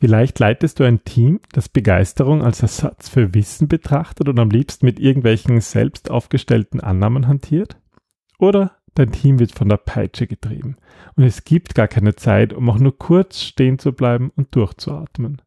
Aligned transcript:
Vielleicht 0.00 0.38
leitest 0.38 0.80
du 0.80 0.84
ein 0.84 1.04
Team, 1.04 1.40
das 1.52 1.68
Begeisterung 1.68 2.42
als 2.42 2.62
Ersatz 2.62 3.10
für 3.10 3.34
Wissen 3.34 3.68
betrachtet 3.68 4.30
und 4.30 4.38
am 4.38 4.48
liebsten 4.48 4.86
mit 4.86 4.98
irgendwelchen 4.98 5.60
selbst 5.60 6.10
aufgestellten 6.10 6.80
Annahmen 6.80 7.28
hantiert? 7.28 7.76
Oder 8.38 8.78
dein 8.94 9.12
Team 9.12 9.38
wird 9.38 9.52
von 9.52 9.68
der 9.68 9.76
Peitsche 9.76 10.26
getrieben 10.26 10.76
und 11.16 11.24
es 11.24 11.44
gibt 11.44 11.74
gar 11.74 11.86
keine 11.86 12.16
Zeit, 12.16 12.54
um 12.54 12.70
auch 12.70 12.78
nur 12.78 12.96
kurz 12.96 13.42
stehen 13.42 13.78
zu 13.78 13.92
bleiben 13.92 14.32
und 14.34 14.56
durchzuatmen. 14.56 15.42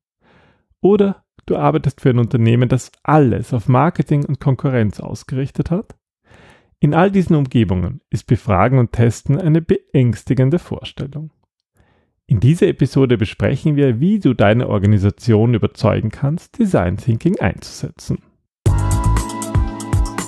Oder 0.81 1.23
du 1.47 1.57
arbeitest 1.57 1.99
für 1.99 2.11
ein 2.11 2.19
Unternehmen, 2.19 2.69
das 2.69 2.91
alles 3.01 3.55
auf 3.55 3.67
Marketing 3.67 4.23
und 4.23 4.39
Konkurrenz 4.39 4.99
ausgerichtet 4.99 5.71
hat? 5.71 5.95
In 6.79 6.93
all 6.93 7.09
diesen 7.09 7.35
Umgebungen 7.35 8.01
ist 8.11 8.27
Befragen 8.27 8.77
und 8.77 8.91
Testen 8.91 9.41
eine 9.41 9.63
beängstigende 9.63 10.59
Vorstellung. 10.59 11.31
In 12.25 12.39
dieser 12.39 12.67
Episode 12.67 13.17
besprechen 13.17 13.75
wir, 13.75 13.99
wie 13.99 14.19
du 14.19 14.33
deine 14.33 14.69
Organisation 14.69 15.53
überzeugen 15.53 16.09
kannst, 16.09 16.57
Design 16.57 16.95
Thinking 16.95 17.37
einzusetzen. 17.39 18.19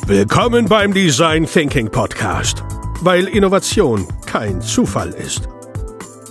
Willkommen 0.05 0.65
beim 0.65 0.93
Design 0.93 1.45
Thinking 1.45 1.89
Podcast, 1.89 2.63
weil 3.01 3.27
Innovation 3.27 4.05
kein 4.25 4.61
Zufall 4.61 5.11
ist. 5.11 5.47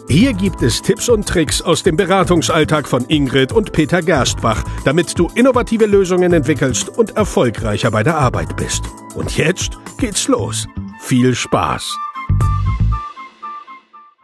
Hier 0.06 0.34
gibt 0.34 0.60
es 0.60 0.82
Tipps 0.82 1.09
und 1.09 1.27
Tricks 1.27 1.62
aus 1.62 1.82
dem 1.82 1.96
Beratungsalltag 1.96 2.87
von 2.87 3.06
Ingrid 3.06 3.51
und 3.51 3.73
Peter 3.73 4.02
Gerstbach, 4.02 4.62
damit 4.84 5.18
du 5.18 5.30
innovative 5.34 5.87
Lösungen 5.87 6.34
entwickelst 6.34 6.90
und 6.90 7.16
erfolgreicher 7.16 7.90
bei 7.90 8.02
der 8.02 8.18
Arbeit 8.18 8.54
bist. 8.56 8.84
Und 9.15 9.38
jetzt 9.38 9.78
geht's 9.98 10.28
los. 10.28 10.68
Viel 11.01 11.34
Spaß! 11.34 11.96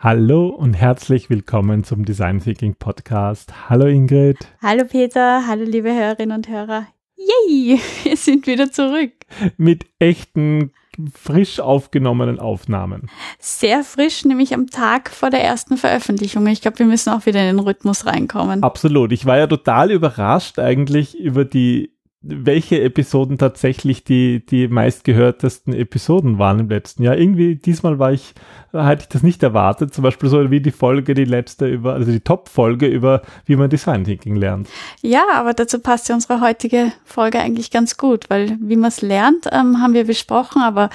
Hallo 0.02 0.48
und 0.48 0.72
herzlich 0.72 1.28
willkommen 1.28 1.84
zum 1.84 2.06
Design 2.06 2.40
Thinking 2.40 2.74
Podcast. 2.74 3.52
Hallo 3.68 3.84
Ingrid. 3.84 4.38
Hallo 4.62 4.84
Peter, 4.86 5.46
hallo 5.46 5.64
liebe 5.64 5.92
Hörerinnen 5.92 6.34
und 6.34 6.48
Hörer. 6.48 6.86
Yay, 7.16 7.78
wir 8.04 8.16
sind 8.16 8.46
wieder 8.46 8.72
zurück. 8.72 9.12
Mit 9.58 9.84
echten, 9.98 10.72
frisch 11.12 11.60
aufgenommenen 11.60 12.38
Aufnahmen. 12.38 13.10
Sehr 13.40 13.84
frisch, 13.84 14.24
nämlich 14.24 14.54
am 14.54 14.68
Tag 14.68 15.10
vor 15.10 15.28
der 15.28 15.44
ersten 15.44 15.76
Veröffentlichung. 15.76 16.46
Ich 16.46 16.62
glaube, 16.62 16.78
wir 16.78 16.86
müssen 16.86 17.10
auch 17.10 17.26
wieder 17.26 17.40
in 17.40 17.58
den 17.58 17.66
Rhythmus 17.66 18.06
reinkommen. 18.06 18.62
Absolut. 18.62 19.12
Ich 19.12 19.26
war 19.26 19.36
ja 19.36 19.48
total 19.48 19.90
überrascht 19.90 20.58
eigentlich 20.58 21.14
über 21.20 21.44
die 21.44 21.92
welche 22.22 22.82
Episoden 22.82 23.38
tatsächlich 23.38 24.04
die, 24.04 24.44
die 24.44 24.68
meistgehörtesten 24.68 25.72
Episoden 25.72 26.38
waren 26.38 26.58
im 26.58 26.68
letzten 26.68 27.02
Jahr. 27.02 27.16
Irgendwie, 27.16 27.56
diesmal 27.56 27.98
war 27.98 28.12
ich, 28.12 28.34
hatte 28.74 29.02
ich 29.02 29.08
das 29.08 29.22
nicht 29.22 29.42
erwartet. 29.42 29.94
Zum 29.94 30.04
Beispiel 30.04 30.28
so 30.28 30.50
wie 30.50 30.60
die 30.60 30.70
Folge, 30.70 31.14
die 31.14 31.24
letzte 31.24 31.66
über, 31.66 31.94
also 31.94 32.12
die 32.12 32.20
Top-Folge 32.20 32.86
über, 32.86 33.22
wie 33.46 33.56
man 33.56 33.70
Design 33.70 34.04
Thinking 34.04 34.36
lernt. 34.36 34.68
Ja, 35.00 35.24
aber 35.34 35.54
dazu 35.54 35.78
passt 35.78 36.10
ja 36.10 36.14
unsere 36.14 36.42
heutige 36.42 36.92
Folge 37.04 37.40
eigentlich 37.40 37.70
ganz 37.70 37.96
gut, 37.96 38.28
weil 38.28 38.58
wie 38.60 38.76
man 38.76 38.88
es 38.88 39.00
lernt, 39.00 39.46
ähm, 39.50 39.80
haben 39.80 39.94
wir 39.94 40.04
besprochen, 40.04 40.60
aber 40.60 40.90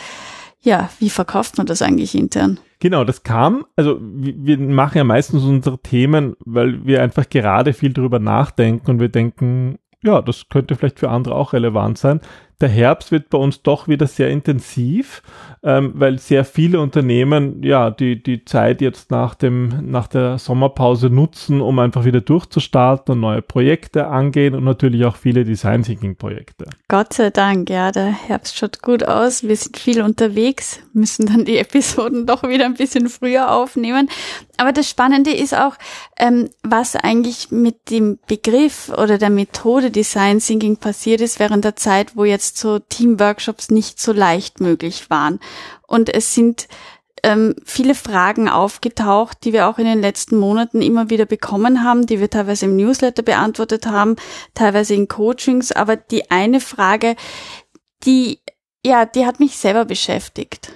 ja, 0.62 0.90
wie 1.00 1.10
verkauft 1.10 1.58
man 1.58 1.66
das 1.66 1.82
eigentlich 1.82 2.16
intern? 2.16 2.60
Genau, 2.80 3.04
das 3.04 3.24
kam, 3.24 3.66
also 3.76 3.98
wir 4.02 4.60
machen 4.60 4.98
ja 4.98 5.04
meistens 5.04 5.44
unsere 5.44 5.80
Themen, 5.80 6.36
weil 6.46 6.86
wir 6.86 7.02
einfach 7.02 7.30
gerade 7.30 7.74
viel 7.74 7.94
drüber 7.94 8.20
nachdenken 8.20 8.92
und 8.92 9.00
wir 9.00 9.10
denken, 9.10 9.80
ja, 10.06 10.22
das 10.22 10.48
könnte 10.50 10.76
vielleicht 10.76 11.00
für 11.00 11.10
andere 11.10 11.36
auch 11.36 11.54
relevant 11.54 11.98
sein. 11.98 12.22
Der 12.62 12.70
Herbst 12.70 13.12
wird 13.12 13.30
bei 13.30 13.38
uns 13.38 13.62
doch 13.62 13.88
wieder 13.88 14.08
sehr 14.08 14.30
intensiv, 14.30 15.22
ähm, 15.62 15.92
weil 15.96 16.20
sehr 16.20 16.46
viele 16.46 16.80
Unternehmen 16.80 17.62
ja 17.64 17.90
die, 17.92 18.22
die 18.22 18.46
Zeit 18.46 18.82
jetzt 18.82 19.12
nach, 19.12 19.36
dem, 19.36 19.92
nach 19.92 20.08
der 20.08 20.38
Sommerpause 20.38 21.10
nutzen, 21.10 21.60
um 21.60 21.80
einfach 21.80 22.06
wieder 22.06 22.22
durchzustarten 22.22 23.14
und 23.14 23.20
neue 23.20 23.42
Projekte 23.42 24.08
angehen 24.08 24.56
und 24.56 24.64
natürlich 24.64 25.04
auch 25.06 25.16
viele 25.16 25.44
Design 25.44 25.84
Thinking 25.84 26.16
Projekte. 26.16 26.66
Gott 26.88 27.14
sei 27.14 27.30
Dank, 27.30 27.70
ja, 27.70 27.92
der 27.92 28.06
Herbst 28.06 28.58
schaut 28.58 28.82
gut 28.82 29.04
aus. 29.04 29.44
Wir 29.44 29.56
sind 29.56 29.78
viel 29.78 30.02
unterwegs, 30.02 30.80
müssen 30.94 31.26
dann 31.26 31.44
die 31.46 31.58
Episoden 31.66 32.26
doch 32.26 32.44
wieder 32.44 32.66
ein 32.66 32.76
bisschen 32.76 33.10
früher 33.10 33.52
aufnehmen. 33.52 34.10
Aber 34.58 34.72
das 34.72 34.90
Spannende 34.90 35.32
ist 35.32 35.54
auch, 35.54 35.76
ähm, 36.18 36.50
was 36.64 36.96
eigentlich 36.96 37.52
mit 37.52 37.90
dem 37.90 38.20
Begriff 38.28 38.90
oder 38.90 39.18
der 39.18 39.30
Methode 39.30 39.92
Design 39.92 40.40
Thinking 40.40 40.78
passiert 40.78 41.22
ist 41.22 41.40
während 41.40 41.66
der 41.66 41.76
Zeit, 41.76 42.16
wo 42.16 42.24
jetzt 42.24 42.45
so 42.54 42.80
Teamworkshops 42.80 43.72
nicht 43.72 44.00
so 44.00 44.12
leicht 44.12 44.60
möglich 44.60 45.10
waren. 45.10 45.40
Und 45.88 46.14
es 46.14 46.34
sind 46.34 46.68
ähm, 47.24 47.56
viele 47.64 47.96
Fragen 47.96 48.50
aufgetaucht, 48.50 49.44
die 49.44 49.54
wir 49.54 49.68
auch 49.68 49.80
in 49.80 49.86
den 49.86 50.00
letzten 50.00 50.38
Monaten 50.38 50.82
immer 50.82 51.10
wieder 51.10 51.26
bekommen 51.26 51.84
haben, 51.84 52.06
die 52.06 52.20
wir 52.20 52.30
teilweise 52.30 52.66
im 52.66 52.76
Newsletter 52.76 53.24
beantwortet 53.24 53.88
haben, 53.88 54.16
teilweise 54.54 54.94
in 54.94 55.08
Coachings. 55.08 55.72
Aber 55.72 55.96
die 55.96 56.30
eine 56.30 56.60
Frage, 56.60 57.16
die, 58.06 58.40
ja, 58.86 59.06
die 59.06 59.26
hat 59.26 59.40
mich 59.40 59.58
selber 59.58 59.86
beschäftigt. 59.86 60.72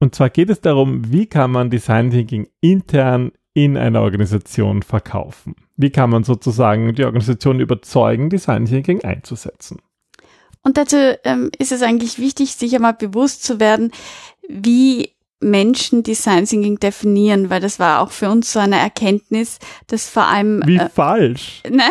Und 0.00 0.16
zwar 0.16 0.30
geht 0.30 0.50
es 0.50 0.60
darum, 0.60 1.12
wie 1.12 1.26
kann 1.26 1.52
man 1.52 1.70
Design 1.70 2.10
Thinking 2.10 2.48
intern 2.60 3.30
in 3.54 3.76
einer 3.76 4.02
Organisation 4.02 4.82
verkaufen? 4.82 5.54
Wie 5.76 5.90
kann 5.90 6.10
man 6.10 6.24
sozusagen 6.24 6.94
die 6.94 7.04
Organisation 7.04 7.60
überzeugen, 7.60 8.28
Design 8.28 8.64
Thinking 8.64 9.04
einzusetzen? 9.04 9.80
Und 10.62 10.76
dazu 10.76 10.96
ähm, 11.24 11.50
ist 11.58 11.72
es 11.72 11.82
eigentlich 11.82 12.18
wichtig, 12.18 12.54
sich 12.54 12.74
einmal 12.74 12.94
bewusst 12.94 13.44
zu 13.44 13.58
werden, 13.58 13.90
wie 14.48 15.12
Menschen 15.42 16.02
Design 16.02 16.46
Thinking 16.46 16.78
definieren, 16.78 17.50
weil 17.50 17.60
das 17.60 17.78
war 17.78 18.00
auch 18.00 18.10
für 18.10 18.30
uns 18.30 18.52
so 18.52 18.60
eine 18.60 18.78
Erkenntnis, 18.78 19.58
dass 19.88 20.08
vor 20.08 20.24
allem 20.24 20.62
wie 20.64 20.76
äh, 20.76 20.88
falsch. 20.88 21.62
Ne, 21.72 21.82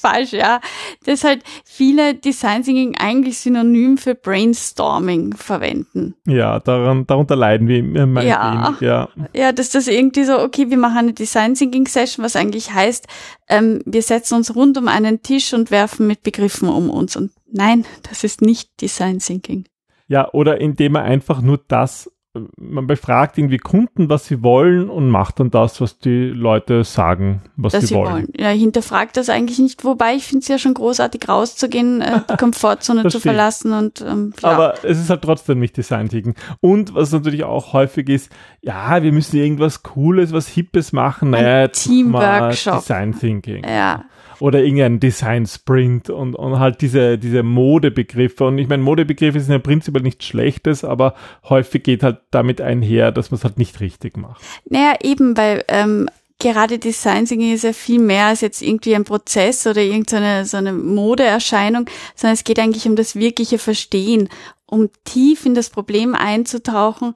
falsch, 0.00 0.32
ja, 0.32 0.60
dass 1.04 1.24
halt 1.24 1.42
viele 1.64 2.14
Design 2.14 2.62
Thinking 2.62 2.96
eigentlich 2.96 3.38
synonym 3.38 3.98
für 3.98 4.14
Brainstorming 4.14 5.34
verwenden. 5.36 6.14
Ja, 6.26 6.60
daran 6.60 7.06
darunter 7.06 7.36
leiden 7.36 7.68
wir 7.68 7.78
immer 7.78 8.22
ja, 8.22 8.68
wenig, 8.68 8.80
ja. 8.80 9.08
Ja, 9.34 9.52
dass 9.52 9.70
das 9.70 9.88
irgendwie 9.88 10.24
so, 10.24 10.38
okay, 10.38 10.70
wir 10.70 10.78
machen 10.78 10.98
eine 10.98 11.12
Design 11.12 11.54
Thinking 11.54 11.86
Session, 11.86 12.24
was 12.24 12.36
eigentlich 12.36 12.72
heißt, 12.72 13.06
ähm, 13.48 13.80
wir 13.84 14.02
setzen 14.02 14.34
uns 14.34 14.54
rund 14.54 14.78
um 14.78 14.88
einen 14.88 15.22
Tisch 15.22 15.52
und 15.52 15.70
werfen 15.70 16.06
mit 16.06 16.22
Begriffen 16.22 16.68
um 16.68 16.88
uns 16.88 17.16
und 17.16 17.32
nein, 17.56 17.84
das 18.08 18.24
ist 18.24 18.42
nicht 18.42 18.80
Design 18.80 19.18
Thinking. 19.18 19.64
Ja, 20.08 20.32
oder 20.32 20.60
indem 20.60 20.92
man 20.92 21.02
einfach 21.02 21.40
nur 21.40 21.60
das 21.66 22.10
man 22.58 22.86
befragt 22.86 23.38
irgendwie 23.38 23.58
Kunden, 23.58 24.08
was 24.08 24.26
sie 24.26 24.42
wollen 24.42 24.90
und 24.90 25.08
macht 25.08 25.40
dann 25.40 25.50
das, 25.50 25.80
was 25.80 25.98
die 25.98 26.26
Leute 26.28 26.84
sagen, 26.84 27.42
was 27.56 27.72
sie, 27.72 27.86
sie 27.86 27.94
wollen. 27.94 28.12
wollen. 28.12 28.28
Ja, 28.36 28.48
hinterfragt 28.48 29.16
das 29.16 29.28
eigentlich 29.28 29.58
nicht, 29.58 29.84
wobei 29.84 30.14
ich 30.14 30.24
finde 30.24 30.42
es 30.42 30.48
ja 30.48 30.58
schon 30.58 30.74
großartig 30.74 31.28
rauszugehen, 31.28 32.00
äh, 32.00 32.20
die 32.30 32.36
Komfortzone 32.38 33.02
zu 33.02 33.10
stimmt. 33.10 33.22
verlassen 33.22 33.72
und 33.72 34.00
ähm, 34.00 34.32
ja. 34.42 34.50
Aber 34.50 34.74
es 34.84 34.98
ist 34.98 35.10
halt 35.10 35.22
trotzdem 35.22 35.60
nicht 35.60 35.76
Design 35.76 36.08
Thinking. 36.08 36.34
Und 36.60 36.94
was 36.94 37.12
natürlich 37.12 37.44
auch 37.44 37.72
häufig 37.72 38.08
ist, 38.08 38.30
ja, 38.60 39.02
wir 39.02 39.12
müssen 39.12 39.36
irgendwas 39.36 39.82
Cooles, 39.82 40.32
was 40.32 40.48
Hippes 40.48 40.92
machen. 40.92 41.30
Naja, 41.30 41.68
Teamworkshop. 41.68 42.80
Design 42.80 43.18
Thinking. 43.18 43.64
Ja 43.64 44.04
oder 44.40 44.62
irgendein 44.62 45.00
Design 45.00 45.46
Sprint 45.46 46.10
und, 46.10 46.34
und 46.34 46.58
halt 46.58 46.80
diese, 46.80 47.18
diese 47.18 47.42
Modebegriffe. 47.42 48.44
Und 48.44 48.58
ich 48.58 48.68
meine, 48.68 48.82
Modebegriffe 48.82 49.40
sind 49.40 49.52
ja 49.52 49.58
prinzipiell 49.58 50.02
nichts 50.02 50.24
Schlechtes, 50.26 50.84
aber 50.84 51.14
häufig 51.48 51.82
geht 51.82 52.02
halt 52.02 52.18
damit 52.30 52.60
einher, 52.60 53.12
dass 53.12 53.30
man 53.30 53.38
es 53.38 53.44
halt 53.44 53.58
nicht 53.58 53.80
richtig 53.80 54.16
macht. 54.16 54.42
Naja, 54.68 54.94
eben, 55.02 55.36
weil 55.36 55.64
ähm, 55.68 56.08
gerade 56.38 56.78
Design 56.78 57.24
Thinking 57.24 57.54
ist 57.54 57.64
ja 57.64 57.72
viel 57.72 57.98
mehr 58.00 58.26
als 58.26 58.40
jetzt 58.40 58.62
irgendwie 58.62 58.94
ein 58.94 59.04
Prozess 59.04 59.66
oder 59.66 59.80
irgendeine 59.80 60.44
so 60.44 60.56
eine 60.56 60.72
Modeerscheinung, 60.72 61.88
sondern 62.14 62.34
es 62.34 62.44
geht 62.44 62.58
eigentlich 62.58 62.86
um 62.86 62.96
das 62.96 63.16
wirkliche 63.16 63.58
Verstehen, 63.58 64.28
um 64.66 64.90
tief 65.04 65.46
in 65.46 65.54
das 65.54 65.70
Problem 65.70 66.14
einzutauchen, 66.14 67.14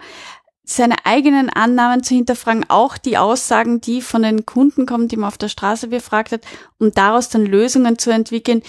seine 0.71 1.05
eigenen 1.05 1.51
Annahmen 1.51 2.05
zu 2.05 2.15
hinterfragen, 2.15 2.65
auch 2.69 2.97
die 2.97 3.19
Aussagen, 3.19 3.81
die 3.81 4.01
von 4.01 4.23
den 4.23 4.47
Kunden 4.47 4.87
kommen, 4.87 5.09
die 5.09 5.17
man 5.17 5.29
auf 5.29 5.39
der 5.39 5.49
Straße 5.49 5.89
befragt 5.89 6.31
hat, 6.31 6.43
um 6.79 6.93
daraus 6.93 7.29
dann 7.29 7.45
Lösungen 7.45 7.99
zu 7.99 8.11
entwickeln, 8.11 8.63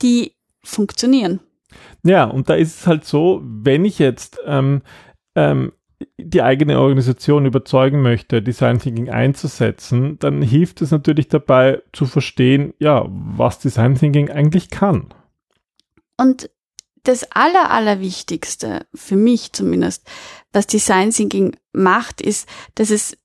die 0.00 0.34
funktionieren. 0.62 1.40
Ja, 2.04 2.24
und 2.24 2.48
da 2.48 2.54
ist 2.54 2.80
es 2.80 2.86
halt 2.86 3.04
so, 3.04 3.42
wenn 3.42 3.84
ich 3.84 3.98
jetzt 3.98 4.38
ähm, 4.46 4.82
ähm, 5.34 5.72
die 6.16 6.42
eigene 6.42 6.78
Organisation 6.78 7.44
überzeugen 7.44 8.02
möchte, 8.02 8.40
Design 8.40 8.78
Thinking 8.78 9.10
einzusetzen, 9.10 10.16
dann 10.20 10.42
hilft 10.42 10.80
es 10.80 10.92
natürlich 10.92 11.26
dabei 11.26 11.82
zu 11.92 12.06
verstehen, 12.06 12.72
ja, 12.78 13.04
was 13.08 13.58
Design 13.58 13.96
Thinking 13.96 14.30
eigentlich 14.30 14.70
kann. 14.70 15.12
Und 16.16 16.50
das 17.08 17.32
Aller, 17.32 17.70
Allerwichtigste, 17.70 18.86
für 18.94 19.16
mich 19.16 19.52
zumindest, 19.52 20.06
was 20.52 20.66
Design 20.66 21.10
Thinking 21.10 21.56
macht, 21.72 22.20
ist, 22.20 22.46
dass 22.74 22.90
es 22.90 23.16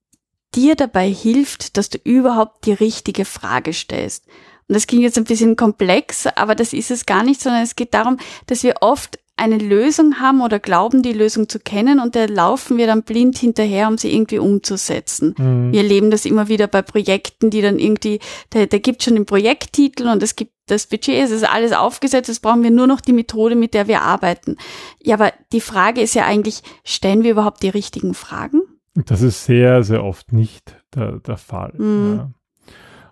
dir 0.55 0.75
dabei 0.75 1.09
hilft, 1.09 1.77
dass 1.77 1.89
du 1.89 1.97
überhaupt 2.03 2.65
die 2.65 2.73
richtige 2.73 3.25
Frage 3.25 3.73
stellst. 3.73 4.25
Und 4.67 4.75
das 4.75 4.87
klingt 4.87 5.03
jetzt 5.03 5.17
ein 5.17 5.25
bisschen 5.25 5.55
komplex, 5.55 6.27
aber 6.27 6.55
das 6.55 6.71
ist 6.71 6.91
es 6.91 7.05
gar 7.05 7.23
nicht, 7.23 7.41
sondern 7.41 7.63
es 7.63 7.75
geht 7.75 7.93
darum, 7.93 8.17
dass 8.47 8.63
wir 8.63 8.75
oft 8.81 9.19
eine 9.35 9.57
Lösung 9.57 10.19
haben 10.19 10.41
oder 10.41 10.59
glauben, 10.59 11.01
die 11.01 11.11
Lösung 11.11 11.49
zu 11.49 11.59
kennen 11.59 11.99
und 11.99 12.15
da 12.15 12.25
laufen 12.25 12.77
wir 12.77 12.85
dann 12.85 13.03
blind 13.03 13.37
hinterher, 13.37 13.87
um 13.87 13.97
sie 13.97 14.13
irgendwie 14.13 14.37
umzusetzen. 14.37 15.35
Mhm. 15.37 15.73
Wir 15.73 15.81
erleben 15.81 16.11
das 16.11 16.25
immer 16.25 16.47
wieder 16.47 16.67
bei 16.67 16.83
Projekten, 16.83 17.49
die 17.49 17.61
dann 17.61 17.79
irgendwie, 17.79 18.19
da, 18.51 18.65
da 18.65 18.77
gibt 18.77 19.03
schon 19.03 19.15
den 19.15 19.25
Projekttitel 19.25 20.07
und 20.07 20.21
es 20.21 20.35
gibt 20.35 20.52
das 20.67 20.87
Budget, 20.87 21.23
es 21.23 21.31
ist 21.31 21.43
alles 21.43 21.73
aufgesetzt, 21.73 22.29
jetzt 22.29 22.41
brauchen 22.41 22.63
wir 22.63 22.71
nur 22.71 22.87
noch 22.87 23.01
die 23.01 23.13
Methode, 23.13 23.55
mit 23.55 23.73
der 23.73 23.87
wir 23.87 24.01
arbeiten. 24.01 24.57
Ja, 25.01 25.15
aber 25.15 25.33
die 25.51 25.61
Frage 25.61 26.01
ist 26.01 26.15
ja 26.15 26.25
eigentlich, 26.25 26.61
stellen 26.83 27.23
wir 27.23 27.31
überhaupt 27.31 27.63
die 27.63 27.69
richtigen 27.69 28.13
Fragen? 28.13 28.61
Das 28.93 29.21
ist 29.21 29.45
sehr, 29.45 29.83
sehr 29.83 30.03
oft 30.03 30.31
nicht 30.31 30.77
der, 30.95 31.19
der 31.19 31.37
Fall. 31.37 31.73
Mhm. 31.77 32.15
Ja. 32.17 32.31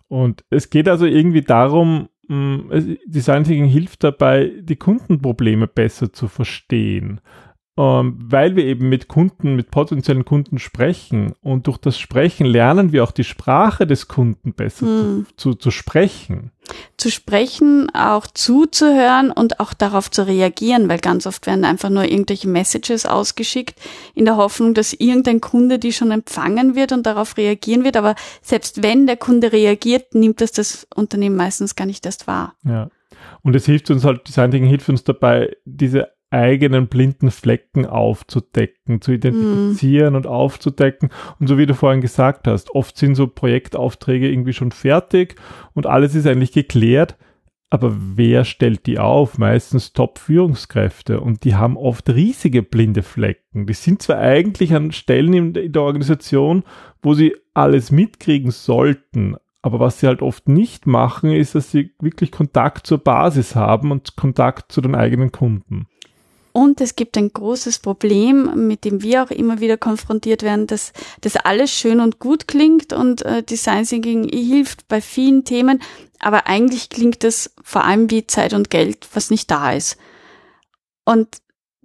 Und 0.07 0.43
es 0.49 0.69
geht 0.69 0.87
also 0.87 1.05
irgendwie 1.05 1.41
darum, 1.41 2.09
Mm, 2.31 2.69
Design 3.05 3.43
Thinking 3.43 3.65
hilft 3.65 4.05
dabei, 4.05 4.53
die 4.61 4.77
Kundenprobleme 4.77 5.67
besser 5.67 6.13
zu 6.13 6.29
verstehen, 6.29 7.19
ähm, 7.77 8.17
weil 8.21 8.55
wir 8.55 8.65
eben 8.65 8.89
mit 8.89 9.07
Kunden, 9.07 9.55
mit 9.55 9.71
potenziellen 9.71 10.25
Kunden 10.25 10.59
sprechen 10.59 11.33
und 11.41 11.67
durch 11.67 11.77
das 11.77 11.97
Sprechen 11.97 12.45
lernen 12.45 12.91
wir 12.91 13.03
auch 13.03 13.11
die 13.11 13.23
Sprache 13.23 13.87
des 13.87 14.07
Kunden 14.07 14.53
besser 14.53 14.85
hm. 14.85 15.25
zu, 15.35 15.51
zu, 15.51 15.55
zu 15.55 15.71
sprechen 15.71 16.51
zu 16.97 17.09
sprechen, 17.09 17.89
auch 17.93 18.27
zuzuhören 18.27 19.31
und 19.31 19.59
auch 19.59 19.73
darauf 19.73 20.11
zu 20.11 20.25
reagieren, 20.25 20.89
weil 20.89 20.99
ganz 20.99 21.25
oft 21.25 21.47
werden 21.47 21.65
einfach 21.65 21.89
nur 21.89 22.03
irgendwelche 22.03 22.47
Messages 22.47 23.05
ausgeschickt 23.05 23.79
in 24.13 24.25
der 24.25 24.37
Hoffnung, 24.37 24.73
dass 24.73 24.93
irgendein 24.93 25.41
Kunde 25.41 25.79
die 25.79 25.93
schon 25.93 26.11
empfangen 26.11 26.75
wird 26.75 26.91
und 26.91 27.05
darauf 27.05 27.37
reagieren 27.37 27.83
wird. 27.83 27.97
Aber 27.97 28.15
selbst 28.41 28.83
wenn 28.83 29.07
der 29.07 29.17
Kunde 29.17 29.51
reagiert, 29.51 30.13
nimmt 30.13 30.41
das 30.41 30.51
das 30.51 30.87
Unternehmen 30.95 31.35
meistens 31.35 31.75
gar 31.75 31.85
nicht 31.85 32.05
erst 32.05 32.27
wahr. 32.27 32.55
Ja. 32.63 32.89
Und 33.43 33.55
es 33.55 33.65
hilft 33.65 33.89
uns 33.89 34.03
halt, 34.03 34.27
Design 34.27 34.51
Thinking 34.51 34.69
hilft 34.69 34.89
uns 34.89 35.03
dabei, 35.03 35.55
diese 35.65 36.09
eigenen 36.31 36.87
blinden 36.87 37.29
Flecken 37.29 37.85
aufzudecken, 37.85 39.01
zu 39.01 39.11
identifizieren 39.11 40.13
mm. 40.13 40.15
und 40.15 40.27
aufzudecken. 40.27 41.09
Und 41.39 41.47
so 41.47 41.57
wie 41.57 41.65
du 41.65 41.75
vorhin 41.75 42.01
gesagt 42.01 42.47
hast, 42.47 42.73
oft 42.73 42.97
sind 42.97 43.15
so 43.15 43.27
Projektaufträge 43.27 44.29
irgendwie 44.29 44.53
schon 44.53 44.71
fertig 44.71 45.35
und 45.73 45.85
alles 45.85 46.15
ist 46.15 46.25
eigentlich 46.25 46.53
geklärt. 46.53 47.17
Aber 47.69 47.95
wer 47.97 48.43
stellt 48.43 48.85
die 48.85 48.99
auf? 48.99 49.37
Meistens 49.37 49.93
Top-Führungskräfte 49.93 51.21
und 51.21 51.45
die 51.45 51.55
haben 51.55 51.77
oft 51.77 52.09
riesige 52.09 52.63
blinde 52.63 53.01
Flecken. 53.01 53.65
Die 53.65 53.73
sind 53.73 54.01
zwar 54.01 54.17
eigentlich 54.17 54.73
an 54.73 54.91
Stellen 54.91 55.33
in 55.33 55.71
der 55.71 55.81
Organisation, 55.81 56.63
wo 57.01 57.13
sie 57.13 57.35
alles 57.53 57.91
mitkriegen 57.91 58.51
sollten, 58.51 59.37
aber 59.61 59.79
was 59.79 59.99
sie 59.99 60.07
halt 60.07 60.21
oft 60.21 60.49
nicht 60.49 60.87
machen, 60.87 61.31
ist, 61.31 61.55
dass 61.55 61.71
sie 61.71 61.93
wirklich 62.01 62.31
Kontakt 62.31 62.87
zur 62.87 62.97
Basis 62.97 63.55
haben 63.55 63.91
und 63.91 64.15
Kontakt 64.15 64.71
zu 64.71 64.81
den 64.81 64.95
eigenen 64.95 65.31
Kunden. 65.31 65.87
Und 66.53 66.81
es 66.81 66.95
gibt 66.95 67.17
ein 67.17 67.31
großes 67.31 67.79
Problem, 67.79 68.67
mit 68.67 68.83
dem 68.83 69.01
wir 69.01 69.23
auch 69.23 69.31
immer 69.31 69.59
wieder 69.59 69.77
konfrontiert 69.77 70.43
werden, 70.43 70.67
dass 70.67 70.93
das 71.21 71.35
alles 71.35 71.71
schön 71.71 71.99
und 71.99 72.19
gut 72.19 72.47
klingt 72.47 72.93
und 72.93 73.23
äh, 73.23 73.43
Design 73.43 73.85
Thinking 73.85 74.27
hilft 74.29 74.87
bei 74.87 75.01
vielen 75.01 75.45
Themen, 75.45 75.81
aber 76.19 76.47
eigentlich 76.47 76.89
klingt 76.89 77.23
es 77.23 77.53
vor 77.63 77.83
allem 77.83 78.09
wie 78.11 78.27
Zeit 78.27 78.53
und 78.53 78.69
Geld, 78.69 79.07
was 79.13 79.31
nicht 79.31 79.49
da 79.49 79.71
ist. 79.71 79.97
Und 81.05 81.37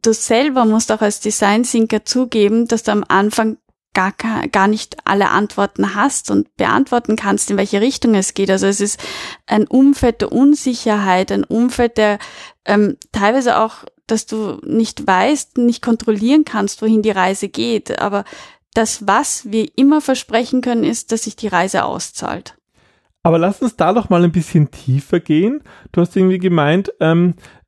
du 0.03 0.13
selber 0.13 0.65
musst 0.65 0.93
auch 0.93 1.01
als 1.01 1.21
Design 1.21 1.63
Thinker 1.63 2.05
zugeben, 2.05 2.69
dass 2.69 2.83
du 2.83 2.93
am 2.93 3.05
Anfang 3.09 3.59
gar, 3.97 4.13
gar 4.53 4.69
nicht 4.69 4.99
alle 5.05 5.31
Antworten 5.31 5.95
hast 5.95 6.31
und 6.31 6.55
beantworten 6.57 7.17
kannst, 7.17 7.51
in 7.51 7.57
welche 7.57 7.81
Richtung 7.81 8.15
es 8.15 8.35
geht. 8.35 8.51
Also 8.51 8.67
es 8.67 8.81
ist 8.81 9.01
ein 9.47 9.67
Umfeld 9.67 10.21
der 10.21 10.33
Unsicherheit, 10.33 11.33
ein 11.33 11.45
Umfeld 11.45 11.97
der 11.97 12.19
ähm, 12.67 12.99
teilweise 13.13 13.59
auch 13.59 13.85
dass 14.07 14.27
du 14.27 14.61
nicht 14.65 15.07
weißt, 15.07 15.59
nicht 15.59 15.83
kontrollieren 15.83 16.45
kannst, 16.45 16.83
wohin 16.83 17.03
die 17.03 17.11
Reise 17.11 17.49
geht. 17.49 17.99
Aber 18.01 18.25
das, 18.75 19.07
was 19.07 19.51
wir 19.51 19.69
immer 19.77 20.01
versprechen 20.01 20.61
können, 20.61 20.85
ist, 20.85 21.13
dass 21.13 21.25
sich 21.25 21.37
die 21.37 21.49
Reise 21.49 21.85
auszahlt. 21.85 22.57
Aber 23.23 23.39
lass 23.39 23.61
uns 23.61 23.75
da 23.77 23.93
doch 23.93 24.09
mal 24.09 24.23
ein 24.23 24.33
bisschen 24.33 24.71
tiefer 24.71 25.19
gehen. 25.19 25.63
Du 25.91 26.01
hast 26.01 26.15
irgendwie 26.17 26.39
gemeint, 26.39 26.93
ähm, 27.01 27.35
äh, 27.35 27.66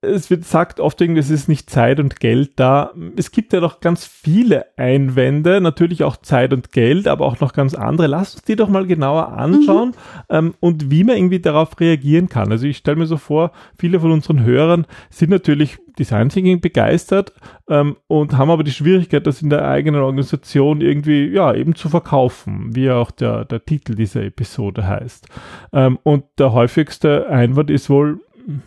es 0.00 0.30
wird 0.30 0.44
sagt 0.44 0.80
oft 0.80 1.00
irgendwie, 1.00 1.20
es 1.20 1.30
ist 1.30 1.48
nicht 1.48 1.70
Zeit 1.70 2.00
und 2.00 2.20
Geld 2.20 2.52
da. 2.56 2.92
Es 3.16 3.30
gibt 3.30 3.52
ja 3.52 3.60
noch 3.60 3.80
ganz 3.80 4.04
viele 4.04 4.66
Einwände, 4.76 5.60
natürlich 5.60 6.02
auch 6.04 6.16
Zeit 6.16 6.52
und 6.52 6.72
Geld, 6.72 7.06
aber 7.06 7.24
auch 7.24 7.40
noch 7.40 7.52
ganz 7.52 7.74
andere. 7.74 8.08
Lass 8.08 8.34
uns 8.34 8.44
die 8.44 8.56
doch 8.56 8.68
mal 8.68 8.86
genauer 8.86 9.32
anschauen 9.32 9.90
mhm. 9.90 9.94
ähm, 10.28 10.54
und 10.60 10.90
wie 10.90 11.04
man 11.04 11.16
irgendwie 11.16 11.40
darauf 11.40 11.78
reagieren 11.78 12.28
kann. 12.28 12.50
Also 12.50 12.66
ich 12.66 12.78
stelle 12.78 12.96
mir 12.96 13.06
so 13.06 13.16
vor, 13.16 13.52
viele 13.78 14.00
von 14.00 14.10
unseren 14.10 14.42
Hörern 14.44 14.86
sind 15.10 15.30
natürlich 15.30 15.78
Design 15.98 16.30
Thinking 16.30 16.60
begeistert 16.60 17.32
ähm, 17.68 17.96
und 18.06 18.36
haben 18.36 18.50
aber 18.50 18.64
die 18.64 18.72
Schwierigkeit, 18.72 19.26
das 19.26 19.42
in 19.42 19.50
der 19.50 19.68
eigenen 19.68 20.00
Organisation 20.00 20.80
irgendwie 20.80 21.26
ja 21.26 21.54
eben 21.54 21.74
zu 21.74 21.88
verkaufen, 21.88 22.74
wie 22.74 22.90
auch 22.90 23.10
der, 23.10 23.44
der 23.44 23.64
Titel 23.64 23.94
dieser 23.94 24.22
Episode 24.22 24.86
heißt. 24.86 25.28
Ähm, 25.72 25.98
und 26.02 26.24
der 26.38 26.52
häufigste 26.52 27.28
Einwand 27.28 27.70
ist 27.70 27.90
wohl, 27.90 28.20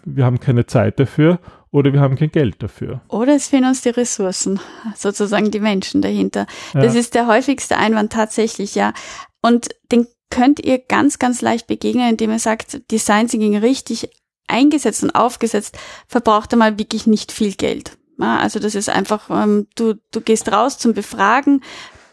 wir 0.03 0.25
haben 0.25 0.39
keine 0.39 0.65
Zeit 0.65 0.99
dafür 0.99 1.39
oder 1.71 1.93
wir 1.93 1.99
haben 1.99 2.15
kein 2.15 2.31
Geld 2.31 2.61
dafür. 2.63 3.01
Oder 3.09 3.35
es 3.35 3.47
fehlen 3.47 3.65
uns 3.65 3.81
die 3.81 3.89
Ressourcen, 3.89 4.59
sozusagen 4.95 5.51
die 5.51 5.59
Menschen 5.59 6.01
dahinter. 6.01 6.47
Ja. 6.73 6.81
Das 6.81 6.95
ist 6.95 7.15
der 7.15 7.27
häufigste 7.27 7.77
Einwand 7.77 8.13
tatsächlich, 8.13 8.75
ja. 8.75 8.93
Und 9.41 9.69
den 9.91 10.07
könnt 10.29 10.59
ihr 10.59 10.79
ganz, 10.79 11.19
ganz 11.19 11.41
leicht 11.41 11.67
begegnen, 11.67 12.09
indem 12.09 12.31
ihr 12.31 12.39
sagt, 12.39 12.91
Design 12.91 13.27
Thinking 13.27 13.57
richtig 13.57 14.09
eingesetzt 14.47 15.03
und 15.03 15.15
aufgesetzt, 15.15 15.77
verbraucht 16.07 16.53
einmal 16.53 16.77
wirklich 16.77 17.07
nicht 17.07 17.31
viel 17.31 17.53
Geld. 17.53 17.97
Ja, 18.19 18.37
also 18.37 18.59
das 18.59 18.75
ist 18.75 18.89
einfach, 18.89 19.29
ähm, 19.29 19.67
du, 19.75 19.95
du 20.11 20.21
gehst 20.21 20.51
raus 20.51 20.77
zum 20.77 20.93
Befragen, 20.93 21.61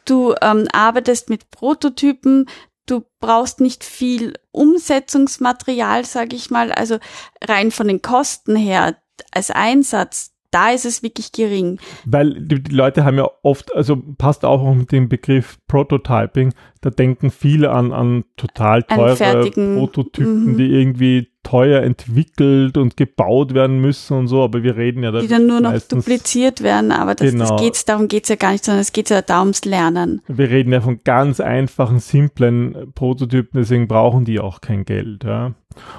du 0.04 0.34
ähm, 0.42 0.66
arbeitest 0.72 1.30
mit 1.30 1.50
Prototypen, 1.50 2.46
Du 2.87 3.05
brauchst 3.20 3.61
nicht 3.61 3.84
viel 3.84 4.34
Umsetzungsmaterial, 4.50 6.05
sage 6.05 6.34
ich 6.37 6.50
mal. 6.50 6.73
Also 6.73 6.99
rein 7.43 7.70
von 7.70 7.87
den 7.87 8.02
Kosten 8.02 8.56
her 8.56 8.96
als 9.31 9.50
Einsatz, 9.50 10.32
da 10.52 10.70
ist 10.70 10.84
es 10.84 11.02
wirklich 11.02 11.32
gering. 11.32 11.81
Weil 12.05 12.34
die, 12.34 12.62
Leute 12.70 13.05
haben 13.05 13.17
ja 13.17 13.29
oft, 13.43 13.75
also 13.75 13.96
passt 13.96 14.44
auch 14.44 14.75
mit 14.75 14.93
dem 14.93 15.08
Begriff 15.08 15.58
Prototyping, 15.67 16.52
da 16.82 16.90
denken 16.90 17.31
viele 17.31 17.70
an, 17.70 17.93
an 17.93 18.25
total 18.37 18.82
teure 18.82 19.50
Prototypen, 19.50 20.52
mhm. 20.52 20.56
die 20.58 20.67
irgendwie 20.67 21.31
teuer 21.42 21.82
entwickelt 21.82 22.76
und 22.76 22.96
gebaut 22.96 23.54
werden 23.54 23.80
müssen 23.80 24.16
und 24.16 24.28
so, 24.28 24.42
aber 24.42 24.62
wir 24.62 24.76
reden 24.76 25.02
ja 25.02 25.10
da. 25.10 25.20
Die 25.20 25.28
dann 25.28 25.46
nur 25.46 25.60
noch 25.60 25.78
dupliziert 25.80 26.62
werden, 26.62 26.92
aber 26.92 27.14
das, 27.14 27.30
genau. 27.30 27.48
das 27.48 27.60
geht's, 27.60 27.84
darum 27.84 28.08
geht's 28.08 28.28
ja 28.28 28.36
gar 28.36 28.52
nicht, 28.52 28.64
sondern 28.64 28.80
es 28.80 28.92
geht 28.92 29.10
ja 29.10 29.22
da 29.22 29.40
ums 29.40 29.64
Lernen. 29.64 30.22
Wir 30.28 30.50
reden 30.50 30.72
ja 30.72 30.80
von 30.80 31.00
ganz 31.04 31.40
einfachen, 31.40 31.98
simplen 31.98 32.92
Prototypen, 32.94 33.60
deswegen 33.60 33.88
brauchen 33.88 34.24
die 34.24 34.40
auch 34.40 34.60
kein 34.60 34.84
Geld. 34.84 35.24
Ja. 35.24 35.52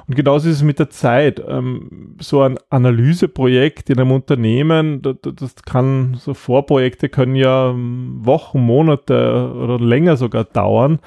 Und 0.08 0.16
genauso 0.16 0.50
ist 0.50 0.58
es 0.58 0.64
mit 0.64 0.80
der 0.80 0.90
Zeit. 0.90 1.42
Ähm, 1.48 2.16
so 2.20 2.42
ein 2.42 2.58
Analyseprojekt 2.70 3.90
in 3.90 4.00
einem 4.00 4.12
Unternehmen, 4.12 5.02
das, 5.02 5.16
das 5.22 5.56
kann, 5.64 6.16
so 6.20 6.34
Vorprojekte 6.34 7.10
können 7.10 7.36
ja 7.36 7.74
Wochen, 7.76 8.60
Monate 8.60 9.52
oder 9.54 9.80
länger 9.80 10.18
sogar 10.18 10.44
dauern. 10.46 11.00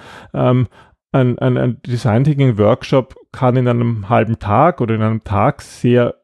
Ein, 1.12 1.38
ein, 1.38 1.56
ein 1.56 1.80
Design 1.86 2.24
Thinking 2.24 2.58
Workshop 2.58 3.14
kann 3.32 3.56
in 3.56 3.68
einem 3.68 4.08
halben 4.08 4.38
Tag 4.38 4.80
oder 4.80 4.94
in 4.94 5.02
einem 5.02 5.24
Tag 5.24 5.62
sehr 5.62 6.14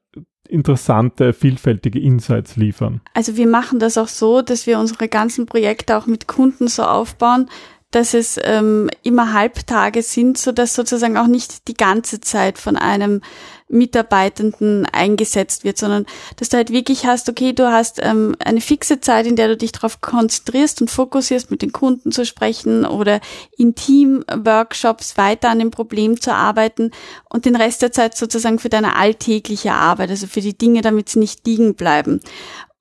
interessante, 0.48 1.32
vielfältige 1.32 1.98
Insights 1.98 2.56
liefern. 2.56 3.00
Also 3.14 3.36
wir 3.36 3.46
machen 3.46 3.78
das 3.78 3.96
auch 3.96 4.08
so, 4.08 4.42
dass 4.42 4.66
wir 4.66 4.78
unsere 4.78 5.08
ganzen 5.08 5.46
Projekte 5.46 5.96
auch 5.96 6.06
mit 6.06 6.28
Kunden 6.28 6.68
so 6.68 6.82
aufbauen, 6.82 7.48
dass 7.92 8.14
es 8.14 8.40
ähm, 8.42 8.90
immer 9.02 9.32
Halbtage 9.32 10.02
sind, 10.02 10.38
so 10.38 10.50
dass 10.50 10.74
sozusagen 10.74 11.16
auch 11.16 11.28
nicht 11.28 11.68
die 11.68 11.74
ganze 11.74 12.20
Zeit 12.20 12.58
von 12.58 12.76
einem 12.76 13.20
Mitarbeitenden 13.68 14.86
eingesetzt 14.86 15.64
wird, 15.64 15.78
sondern 15.78 16.06
dass 16.36 16.50
du 16.50 16.58
halt 16.58 16.70
wirklich 16.70 17.06
hast, 17.06 17.28
okay, 17.28 17.52
du 17.52 17.70
hast 17.70 18.00
ähm, 18.02 18.36
eine 18.44 18.60
fixe 18.60 19.00
Zeit, 19.00 19.26
in 19.26 19.36
der 19.36 19.48
du 19.48 19.56
dich 19.56 19.72
darauf 19.72 20.00
konzentrierst 20.00 20.80
und 20.80 20.90
fokussierst, 20.90 21.50
mit 21.50 21.62
den 21.62 21.72
Kunden 21.72 22.12
zu 22.12 22.26
sprechen 22.26 22.84
oder 22.84 23.20
in 23.56 23.74
Team-Workshops 23.74 25.16
weiter 25.16 25.48
an 25.48 25.58
dem 25.58 25.70
Problem 25.70 26.20
zu 26.20 26.34
arbeiten 26.34 26.90
und 27.30 27.46
den 27.46 27.56
Rest 27.56 27.82
der 27.82 27.92
Zeit 27.92 28.16
sozusagen 28.16 28.58
für 28.58 28.68
deine 28.68 28.96
alltägliche 28.96 29.72
Arbeit, 29.72 30.10
also 30.10 30.26
für 30.26 30.42
die 30.42 30.56
Dinge, 30.56 30.82
damit 30.82 31.08
sie 31.08 31.18
nicht 31.18 31.46
liegen 31.46 31.74
bleiben. 31.74 32.20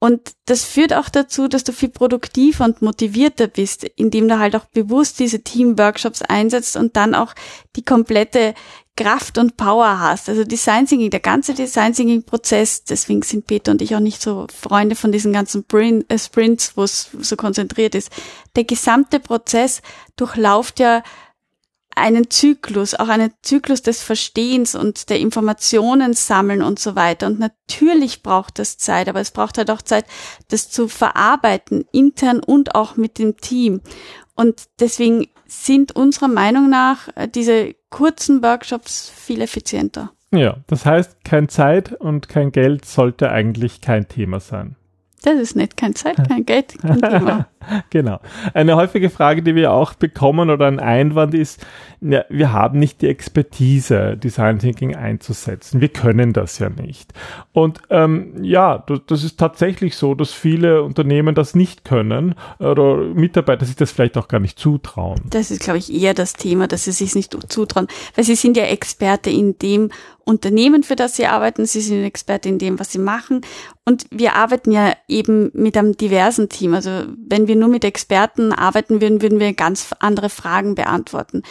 Und 0.03 0.31
das 0.45 0.63
führt 0.63 0.93
auch 0.93 1.09
dazu, 1.09 1.47
dass 1.47 1.63
du 1.63 1.71
viel 1.71 1.89
produktiver 1.89 2.65
und 2.65 2.81
motivierter 2.81 3.45
bist, 3.45 3.83
indem 3.83 4.27
du 4.27 4.39
halt 4.39 4.55
auch 4.55 4.65
bewusst 4.65 5.19
diese 5.19 5.43
Team-Workshops 5.43 6.23
einsetzt 6.23 6.75
und 6.75 6.97
dann 6.97 7.13
auch 7.13 7.35
die 7.75 7.85
komplette 7.85 8.55
Kraft 8.97 9.37
und 9.37 9.57
Power 9.57 9.99
hast. 9.99 10.27
Also 10.27 10.43
Design 10.43 10.87
Thinking, 10.87 11.11
der 11.11 11.19
ganze 11.19 11.53
Design 11.53 11.93
Thinking 11.93 12.23
Prozess, 12.23 12.83
deswegen 12.83 13.21
sind 13.21 13.45
Peter 13.45 13.71
und 13.71 13.83
ich 13.83 13.95
auch 13.95 13.99
nicht 13.99 14.23
so 14.23 14.47
Freunde 14.51 14.95
von 14.95 15.11
diesen 15.11 15.33
ganzen 15.33 15.63
äh, 15.69 16.17
Sprints, 16.17 16.75
wo 16.75 16.81
es 16.81 17.11
so 17.19 17.35
konzentriert 17.35 17.93
ist. 17.93 18.09
Der 18.55 18.63
gesamte 18.63 19.19
Prozess 19.19 19.83
durchlauft 20.15 20.79
ja 20.79 21.03
einen 22.01 22.29
Zyklus, 22.29 22.95
auch 22.95 23.07
einen 23.07 23.31
Zyklus 23.41 23.81
des 23.81 24.03
Verstehens 24.03 24.75
und 24.75 25.09
der 25.09 25.19
Informationen 25.19 26.13
sammeln 26.13 26.61
und 26.61 26.79
so 26.79 26.95
weiter. 26.95 27.27
Und 27.27 27.39
natürlich 27.39 28.23
braucht 28.23 28.59
das 28.59 28.77
Zeit, 28.77 29.07
aber 29.07 29.21
es 29.21 29.31
braucht 29.31 29.57
halt 29.57 29.71
auch 29.71 29.81
Zeit, 29.81 30.05
das 30.49 30.69
zu 30.69 30.87
verarbeiten, 30.87 31.85
intern 31.91 32.39
und 32.39 32.75
auch 32.75 32.97
mit 32.97 33.19
dem 33.19 33.37
Team. 33.37 33.81
Und 34.35 34.63
deswegen 34.79 35.27
sind 35.47 35.95
unserer 35.95 36.27
Meinung 36.27 36.69
nach 36.69 37.09
äh, 37.15 37.27
diese 37.27 37.75
kurzen 37.89 38.41
Workshops 38.41 39.09
viel 39.09 39.41
effizienter. 39.41 40.11
Ja, 40.33 40.57
das 40.67 40.85
heißt, 40.85 41.23
kein 41.25 41.49
Zeit 41.49 41.93
und 41.93 42.29
kein 42.29 42.51
Geld 42.51 42.85
sollte 42.85 43.31
eigentlich 43.31 43.81
kein 43.81 44.07
Thema 44.07 44.39
sein. 44.39 44.77
Das 45.23 45.35
ist 45.35 45.55
nicht 45.55 45.77
kein 45.77 45.93
Zeit, 45.93 46.17
kein 46.27 46.45
Geld, 46.45 46.79
kein 46.79 47.01
Thema. 47.01 47.47
genau. 47.89 48.19
Eine 48.53 48.75
häufige 48.75 49.09
Frage, 49.09 49.43
die 49.43 49.55
wir 49.55 49.71
auch 49.71 49.93
bekommen 49.93 50.49
oder 50.49 50.67
ein 50.67 50.79
Einwand 50.79 51.33
ist, 51.33 51.65
ja, 52.01 52.25
wir 52.29 52.51
haben 52.51 52.79
nicht 52.79 53.01
die 53.01 53.07
Expertise, 53.07 54.17
Design 54.17 54.59
Thinking 54.59 54.95
einzusetzen. 54.95 55.81
Wir 55.81 55.89
können 55.89 56.33
das 56.33 56.57
ja 56.59 56.69
nicht. 56.69 57.13
Und 57.53 57.79
ähm, 57.89 58.43
ja, 58.43 58.79
das, 58.79 59.01
das 59.05 59.23
ist 59.23 59.39
tatsächlich 59.39 59.95
so, 59.95 60.15
dass 60.15 60.31
viele 60.31 60.83
Unternehmen 60.83 61.35
das 61.35 61.53
nicht 61.55 61.85
können 61.85 62.35
oder 62.59 62.97
Mitarbeiter 62.97 63.65
sich 63.65 63.75
das 63.75 63.91
vielleicht 63.91 64.17
auch 64.17 64.27
gar 64.27 64.39
nicht 64.39 64.57
zutrauen. 64.57 65.21
Das 65.29 65.51
ist, 65.51 65.61
glaube 65.61 65.77
ich, 65.77 65.93
eher 65.93 66.13
das 66.13 66.33
Thema, 66.33 66.67
dass 66.67 66.85
sie 66.85 66.91
sich 66.91 67.13
nicht 67.13 67.35
zutrauen, 67.51 67.87
weil 68.15 68.25
sie 68.25 68.35
sind 68.35 68.57
ja 68.57 68.63
Experte 68.63 69.29
in 69.29 69.59
dem 69.59 69.91
Unternehmen, 70.23 70.83
für 70.83 70.95
das 70.95 71.15
sie 71.15 71.25
arbeiten. 71.25 71.65
Sie 71.65 71.81
sind 71.81 72.03
Experte 72.03 72.49
in 72.49 72.57
dem, 72.57 72.79
was 72.79 72.91
sie 72.91 72.99
machen. 72.99 73.41
Und 73.85 74.05
wir 74.11 74.35
arbeiten 74.35 74.71
ja 74.71 74.93
eben 75.07 75.51
mit 75.53 75.75
einem 75.75 75.97
diversen 75.97 76.49
Team. 76.49 76.73
Also 76.73 77.05
wenn 77.17 77.47
wir 77.47 77.50
nur 77.55 77.69
mit 77.69 77.83
Experten 77.85 78.53
arbeiten 78.53 79.01
würden, 79.01 79.21
würden 79.21 79.39
wir 79.39 79.53
ganz 79.53 79.89
andere 79.99 80.29
Fragen 80.29 80.75
beantworten. 80.75 81.43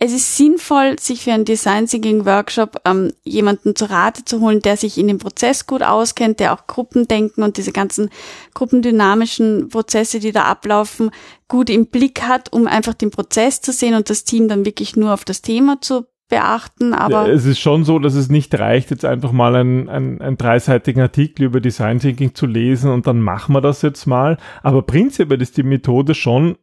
Es 0.00 0.12
ist 0.12 0.36
sinnvoll, 0.36 0.96
sich 1.00 1.24
für 1.24 1.32
einen 1.32 1.44
Design 1.44 1.86
Thinking 1.86 2.24
Workshop 2.24 2.80
ähm, 2.84 3.12
jemanden 3.24 3.74
zu 3.74 3.90
Rate 3.90 4.24
zu 4.24 4.40
holen, 4.40 4.60
der 4.60 4.76
sich 4.76 4.96
in 4.96 5.08
dem 5.08 5.18
Prozess 5.18 5.66
gut 5.66 5.82
auskennt, 5.82 6.38
der 6.38 6.52
auch 6.52 6.68
Gruppendenken 6.68 7.42
und 7.42 7.56
diese 7.56 7.72
ganzen 7.72 8.10
gruppendynamischen 8.54 9.68
Prozesse, 9.68 10.20
die 10.20 10.30
da 10.30 10.44
ablaufen, 10.44 11.10
gut 11.48 11.68
im 11.68 11.86
Blick 11.86 12.22
hat, 12.22 12.52
um 12.52 12.66
einfach 12.66 12.94
den 12.94 13.10
Prozess 13.10 13.60
zu 13.60 13.72
sehen 13.72 13.94
und 13.94 14.08
das 14.08 14.24
Team 14.24 14.46
dann 14.46 14.64
wirklich 14.64 14.94
nur 14.94 15.12
auf 15.12 15.24
das 15.24 15.42
Thema 15.42 15.80
zu 15.80 16.06
beachten, 16.28 16.94
aber. 16.94 17.28
Es 17.28 17.44
ist 17.44 17.58
schon 17.58 17.84
so, 17.84 17.98
dass 17.98 18.14
es 18.14 18.28
nicht 18.28 18.58
reicht, 18.58 18.90
jetzt 18.90 19.04
einfach 19.04 19.32
mal 19.32 19.56
einen, 19.56 19.88
einen, 19.88 20.20
einen 20.20 20.36
dreiseitigen 20.36 21.02
Artikel 21.02 21.44
über 21.44 21.60
Design 21.60 21.98
Thinking 21.98 22.34
zu 22.34 22.46
lesen 22.46 22.90
und 22.90 23.06
dann 23.06 23.20
machen 23.20 23.54
wir 23.54 23.60
das 23.60 23.82
jetzt 23.82 24.06
mal. 24.06 24.36
Aber 24.62 24.82
prinzipiell 24.82 25.40
ist 25.40 25.56
die 25.56 25.62
Methode 25.62 26.14
schon 26.14 26.56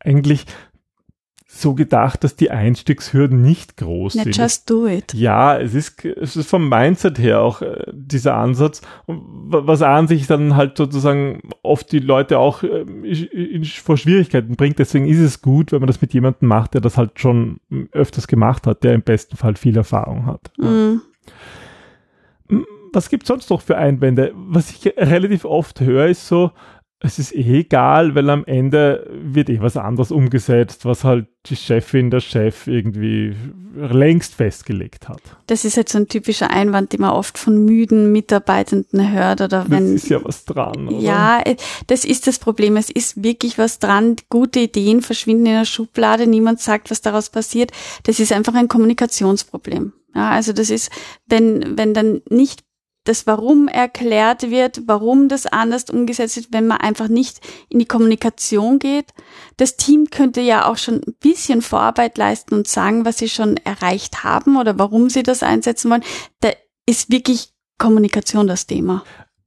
eigentlich 0.00 0.46
so 1.54 1.74
gedacht, 1.74 2.24
dass 2.24 2.34
die 2.34 2.50
Einstiegshürden 2.50 3.42
nicht 3.42 3.76
groß 3.76 4.14
Not 4.14 4.24
sind. 4.24 4.36
Just 4.38 4.70
do 4.70 4.86
it. 4.86 5.12
Ja, 5.12 5.58
es 5.58 5.74
ist, 5.74 6.02
es 6.02 6.34
ist 6.34 6.48
vom 6.48 6.68
Mindset 6.68 7.18
her 7.18 7.42
auch 7.42 7.60
äh, 7.60 7.84
dieser 7.92 8.36
Ansatz, 8.36 8.80
was 9.06 9.82
an 9.82 10.08
sich 10.08 10.26
dann 10.26 10.56
halt 10.56 10.78
sozusagen 10.78 11.42
oft 11.62 11.92
die 11.92 11.98
Leute 11.98 12.38
auch 12.38 12.62
äh, 12.62 12.80
in, 12.80 13.64
vor 13.64 13.98
Schwierigkeiten 13.98 14.56
bringt. 14.56 14.78
Deswegen 14.78 15.06
ist 15.06 15.18
es 15.18 15.42
gut, 15.42 15.72
wenn 15.72 15.80
man 15.80 15.88
das 15.88 16.00
mit 16.00 16.14
jemandem 16.14 16.48
macht, 16.48 16.72
der 16.72 16.80
das 16.80 16.96
halt 16.96 17.20
schon 17.20 17.60
öfters 17.92 18.26
gemacht 18.28 18.66
hat, 18.66 18.82
der 18.82 18.94
im 18.94 19.02
besten 19.02 19.36
Fall 19.36 19.54
viel 19.56 19.76
Erfahrung 19.76 20.24
hat. 20.24 20.50
Mm. 20.56 21.02
Was 22.94 23.10
gibt 23.10 23.24
es 23.24 23.28
sonst 23.28 23.50
noch 23.50 23.60
für 23.60 23.76
Einwände? 23.76 24.32
Was 24.34 24.70
ich 24.70 24.86
relativ 24.96 25.44
oft 25.44 25.80
höre, 25.80 26.06
ist 26.06 26.28
so, 26.28 26.50
es 27.04 27.18
ist 27.18 27.34
eh 27.34 27.60
egal, 27.60 28.14
weil 28.14 28.30
am 28.30 28.44
Ende 28.44 29.10
wird 29.10 29.50
eh 29.50 29.60
was 29.60 29.76
anderes 29.76 30.12
umgesetzt, 30.12 30.84
was 30.84 31.02
halt 31.02 31.26
die 31.46 31.56
Chefin, 31.56 32.10
der 32.10 32.20
Chef 32.20 32.68
irgendwie 32.68 33.34
längst 33.74 34.34
festgelegt 34.34 35.08
hat. 35.08 35.20
Das 35.48 35.64
ist 35.64 35.76
halt 35.76 35.88
so 35.88 35.98
ein 35.98 36.06
typischer 36.06 36.50
Einwand, 36.50 36.92
den 36.92 37.00
man 37.00 37.10
oft 37.10 37.38
von 37.38 37.64
müden 37.64 38.12
Mitarbeitenden 38.12 39.12
hört 39.12 39.40
oder 39.40 39.68
wenn. 39.68 39.94
Das 39.94 40.04
ist 40.04 40.10
ja 40.10 40.24
was 40.24 40.44
dran, 40.44 40.88
oder? 40.88 40.98
Ja, 40.98 41.40
äh, 41.44 41.56
das 41.88 42.04
ist 42.04 42.28
das 42.28 42.38
Problem. 42.38 42.76
Es 42.76 42.90
ist 42.90 43.22
wirklich 43.22 43.58
was 43.58 43.80
dran. 43.80 44.16
Gute 44.30 44.60
Ideen 44.60 45.02
verschwinden 45.02 45.46
in 45.46 45.52
der 45.52 45.64
Schublade. 45.64 46.28
Niemand 46.28 46.60
sagt, 46.60 46.90
was 46.90 47.00
daraus 47.00 47.30
passiert. 47.30 47.72
Das 48.04 48.20
ist 48.20 48.32
einfach 48.32 48.54
ein 48.54 48.68
Kommunikationsproblem. 48.68 49.92
Ja, 50.14 50.30
also 50.30 50.52
das 50.52 50.70
ist, 50.70 50.90
wenn, 51.26 51.76
wenn 51.76 51.94
dann 51.94 52.20
nicht 52.28 52.62
das 53.04 53.26
Warum 53.26 53.68
erklärt 53.68 54.50
wird, 54.50 54.82
warum 54.86 55.28
das 55.28 55.46
anders 55.46 55.90
umgesetzt 55.90 56.36
wird, 56.36 56.52
wenn 56.52 56.66
man 56.66 56.78
einfach 56.78 57.08
nicht 57.08 57.40
in 57.68 57.78
die 57.78 57.86
Kommunikation 57.86 58.78
geht. 58.78 59.06
Das 59.56 59.76
Team 59.76 60.06
könnte 60.10 60.40
ja 60.40 60.68
auch 60.68 60.76
schon 60.76 60.96
ein 61.06 61.14
bisschen 61.20 61.62
Vorarbeit 61.62 62.16
leisten 62.16 62.54
und 62.54 62.68
sagen, 62.68 63.04
was 63.04 63.18
sie 63.18 63.28
schon 63.28 63.56
erreicht 63.58 64.22
haben 64.24 64.56
oder 64.56 64.78
warum 64.78 65.10
sie 65.10 65.22
das 65.22 65.42
einsetzen 65.42 65.90
wollen. 65.90 66.04
Da 66.40 66.50
ist 66.86 67.10
wirklich 67.10 67.52
Kommunikation 67.78 68.46
das 68.46 68.66
Thema. 68.66 69.02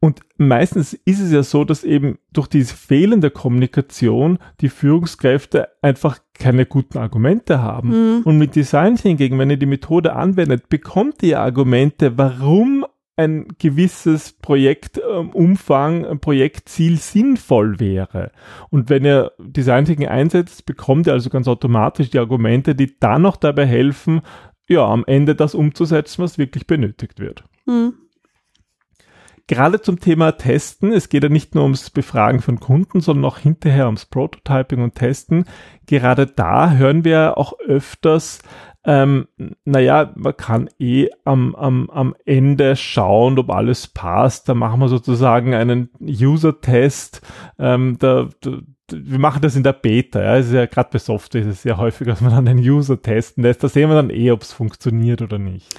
Und 0.06 0.22
meistens 0.38 0.94
ist 0.94 1.20
es 1.20 1.32
ja 1.32 1.42
so, 1.42 1.64
dass 1.64 1.84
eben 1.84 2.20
durch 2.32 2.48
diese 2.48 2.76
fehlende 2.76 3.32
Kommunikation 3.32 4.38
die 4.62 4.70
Führungskräfte 4.70 5.70
einfach 5.82 6.20
keine 6.34 6.68
guten 6.68 7.00
Argumente 7.00 7.60
haben. 7.60 8.18
Mhm. 8.18 8.22
Und 8.24 8.38
mit 8.38 8.56
Design 8.56 8.98
Thinking, 8.98 9.40
wenn 9.40 9.50
ihr 9.50 9.58
die 9.58 9.66
Methode 9.66 10.14
anwendet, 10.14 10.70
bekommt 10.70 11.24
ihr 11.24 11.40
Argumente, 11.40 12.20
warum 12.20 12.85
ein 13.18 13.48
gewisses 13.60 14.34
Projektumfang, 14.34 16.04
ähm, 16.04 16.12
ein 16.12 16.20
Projektziel 16.20 16.98
sinnvoll 16.98 17.80
wäre. 17.80 18.32
Und 18.70 18.90
wenn 18.90 19.06
ihr 19.06 19.32
Design 19.40 19.86
Thinking 19.86 20.08
einsetzt, 20.08 20.66
bekommt 20.66 21.08
ihr 21.08 21.14
also 21.14 21.30
ganz 21.30 21.48
automatisch 21.48 22.10
die 22.10 22.20
Argumente, 22.20 22.76
die 22.76 23.00
dann 23.00 23.22
noch 23.22 23.38
dabei 23.38 23.66
helfen, 23.66 24.22
ja, 24.68 24.86
am 24.86 25.04
Ende 25.06 25.36
das 25.36 25.56
umzusetzen, 25.56 26.24
was 26.24 26.38
wirklich 26.38 26.68
benötigt 26.68 27.20
wird. 27.20 27.44
Mhm. 27.66 27.94
Gerade 29.48 29.80
zum 29.80 30.00
Thema 30.00 30.32
Testen, 30.32 30.92
es 30.92 31.08
geht 31.08 31.22
ja 31.22 31.30
nicht 31.30 31.54
nur 31.54 31.64
ums 31.64 31.92
Befragen 31.92 32.42
von 32.42 32.60
Kunden, 32.60 33.00
sondern 33.00 33.26
auch 33.26 33.38
hinterher 33.38 33.86
ums 33.86 34.08
Prototyping 34.08 34.82
und 34.82 34.96
Testen. 34.96 35.46
Gerade 35.86 36.26
da 36.26 36.72
hören 36.72 37.06
wir 37.06 37.38
auch 37.38 37.54
öfters, 37.60 38.40
ähm, 38.86 39.28
naja, 39.66 40.14
man 40.16 40.38
kann 40.38 40.70
eh 40.80 41.10
am, 41.24 41.56
am, 41.56 41.90
am 41.90 42.16
Ende 42.26 42.76
schauen, 42.76 43.40
ob 43.40 43.50
alles 43.50 43.88
passt. 43.88 44.48
Da 44.48 44.54
machen 44.54 44.80
wir 44.80 44.90
sozusagen 44.90 45.54
einen 45.54 45.90
User-Test. 46.00 47.22
Ähm, 47.58 47.98
da, 48.00 48.30
da, 48.42 48.60
wir 48.92 49.20
machen 49.20 49.42
das 49.42 49.56
in 49.56 49.64
der 49.64 49.74
Beta. 49.74 50.22
Ja. 50.22 50.38
Es 50.38 50.48
ist 50.48 50.54
ja 50.54 50.68
gerade 50.68 50.90
bei 50.92 51.00
Software 51.00 51.42
ist 51.42 51.48
es 51.48 51.62
sehr 51.64 51.78
häufig, 51.78 52.08
dass 52.08 52.22
man 52.22 52.32
dann 52.32 52.46
den 52.46 52.60
User 52.60 53.02
testen 53.02 53.44
lässt. 53.44 53.64
Da 53.64 53.70
sehen 53.70 53.90
wir 53.90 53.96
dann 53.96 54.12
eh, 54.12 54.32
ob 54.32 54.44
es 54.44 54.54
funktioniert 54.54 55.22
oder 55.22 55.40
nicht. 55.40 55.76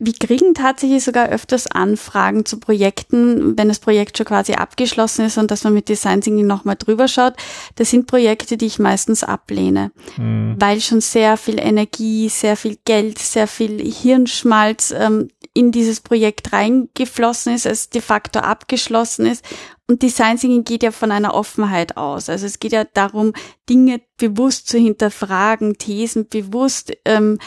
Wir 0.00 0.12
kriegen 0.12 0.54
tatsächlich 0.54 1.02
sogar 1.02 1.28
öfters 1.28 1.66
Anfragen 1.66 2.44
zu 2.44 2.60
Projekten, 2.60 3.58
wenn 3.58 3.66
das 3.66 3.80
Projekt 3.80 4.16
schon 4.16 4.26
quasi 4.26 4.52
abgeschlossen 4.52 5.24
ist 5.24 5.38
und 5.38 5.50
dass 5.50 5.64
man 5.64 5.74
mit 5.74 5.88
Design 5.88 6.20
Thinking 6.20 6.46
nochmal 6.46 6.76
drüber 6.76 7.08
schaut. 7.08 7.34
Das 7.74 7.90
sind 7.90 8.06
Projekte, 8.06 8.56
die 8.56 8.66
ich 8.66 8.78
meistens 8.78 9.24
ablehne, 9.24 9.90
mhm. 10.16 10.54
weil 10.56 10.80
schon 10.80 11.00
sehr 11.00 11.36
viel 11.36 11.58
Energie, 11.58 12.28
sehr 12.28 12.56
viel 12.56 12.78
Geld, 12.84 13.18
sehr 13.18 13.48
viel 13.48 13.80
Hirnschmalz 13.80 14.94
ähm, 14.96 15.30
in 15.52 15.72
dieses 15.72 16.00
Projekt 16.00 16.52
reingeflossen 16.52 17.52
ist, 17.52 17.66
es 17.66 17.90
de 17.90 18.00
facto 18.00 18.38
abgeschlossen 18.38 19.26
ist. 19.26 19.44
Und 19.88 20.02
Design 20.02 20.36
Thinking 20.36 20.62
geht 20.64 20.82
ja 20.84 20.92
von 20.92 21.10
einer 21.10 21.34
Offenheit 21.34 21.96
aus. 21.96 22.28
Also 22.28 22.46
es 22.46 22.60
geht 22.60 22.72
ja 22.72 22.84
darum, 22.84 23.32
Dinge 23.68 24.00
bewusst 24.18 24.68
zu 24.68 24.78
hinterfragen, 24.78 25.78
Thesen 25.78 26.28
bewusst 26.28 26.92
ähm, 27.04 27.38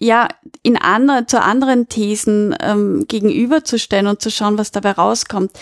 ja 0.00 0.28
in 0.62 0.76
andere, 0.76 1.26
zu 1.26 1.40
anderen 1.40 1.88
Thesen 1.88 2.54
ähm, 2.60 3.06
gegenüberzustellen 3.08 4.06
und 4.06 4.20
zu 4.20 4.30
schauen, 4.30 4.58
was 4.58 4.70
dabei 4.70 4.92
rauskommt. 4.92 5.52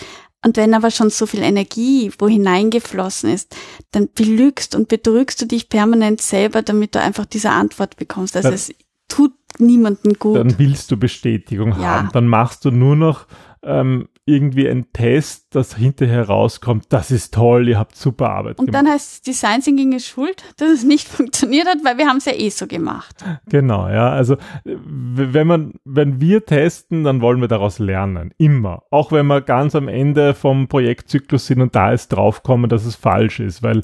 Und 0.45 0.55
wenn 0.55 0.73
aber 0.73 0.91
schon 0.91 1.09
so 1.09 1.25
viel 1.25 1.41
Energie 1.41 2.11
wo 2.19 2.27
hineingeflossen 2.27 3.31
ist, 3.31 3.55
dann 3.91 4.09
belügst 4.13 4.75
und 4.75 4.87
betrügst 4.87 5.41
du 5.41 5.45
dich 5.45 5.67
permanent 5.67 6.21
selber, 6.21 6.61
damit 6.61 6.95
du 6.95 7.01
einfach 7.01 7.25
diese 7.25 7.49
Antwort 7.49 7.97
bekommst. 7.97 8.37
Also 8.37 8.49
es 8.49 8.71
tut 9.07 9.33
niemanden 9.57 10.13
gut. 10.13 10.37
Dann 10.37 10.57
willst 10.59 10.91
du 10.91 10.97
Bestätigung 10.97 11.69
ja. 11.71 11.77
haben. 11.77 12.09
Dann 12.13 12.27
machst 12.27 12.65
du 12.65 12.71
nur 12.71 12.95
noch 12.95 13.25
ähm, 13.63 14.07
irgendwie 14.27 14.67
ein 14.67 14.91
Test, 14.91 15.55
das 15.55 15.75
hinterher 15.75 16.27
rauskommt, 16.27 16.85
das 16.89 17.11
ist 17.11 17.33
toll, 17.33 17.69
ihr 17.69 17.79
habt 17.79 17.95
super 17.95 18.29
Arbeit 18.29 18.59
Und 18.59 18.67
gemacht. 18.67 18.85
dann 18.85 18.91
heißt 18.91 19.13
es, 19.13 19.21
Design 19.21 19.61
Thinking 19.61 19.93
ist 19.93 20.05
schuld, 20.07 20.43
dass 20.57 20.69
es 20.69 20.83
nicht 20.83 21.07
funktioniert 21.07 21.65
hat, 21.67 21.77
weil 21.83 21.97
wir 21.97 22.07
haben 22.07 22.17
es 22.17 22.25
ja 22.25 22.33
eh 22.33 22.49
so 22.49 22.67
gemacht. 22.67 23.15
Genau, 23.47 23.87
ja. 23.87 24.09
Also 24.09 24.35
wenn 24.65 25.47
man, 25.47 25.73
wenn 25.85 26.19
wir 26.19 26.45
testen, 26.45 27.05
dann 27.05 27.21
wollen 27.21 27.39
wir 27.39 27.47
daraus 27.47 27.79
lernen. 27.79 28.33
Immer. 28.37 28.83
Auch 28.91 29.13
wenn 29.13 29.27
wir 29.27 29.41
ganz 29.41 29.75
am 29.75 29.87
Ende 29.87 30.33
vom 30.33 30.67
Projektzyklus 30.67 31.47
sind 31.47 31.61
und 31.61 31.75
da 31.75 31.93
ist 31.93 32.09
draufkommen, 32.09 32.69
dass 32.69 32.85
es 32.85 32.95
falsch 32.95 33.39
ist, 33.39 33.63
weil 33.63 33.81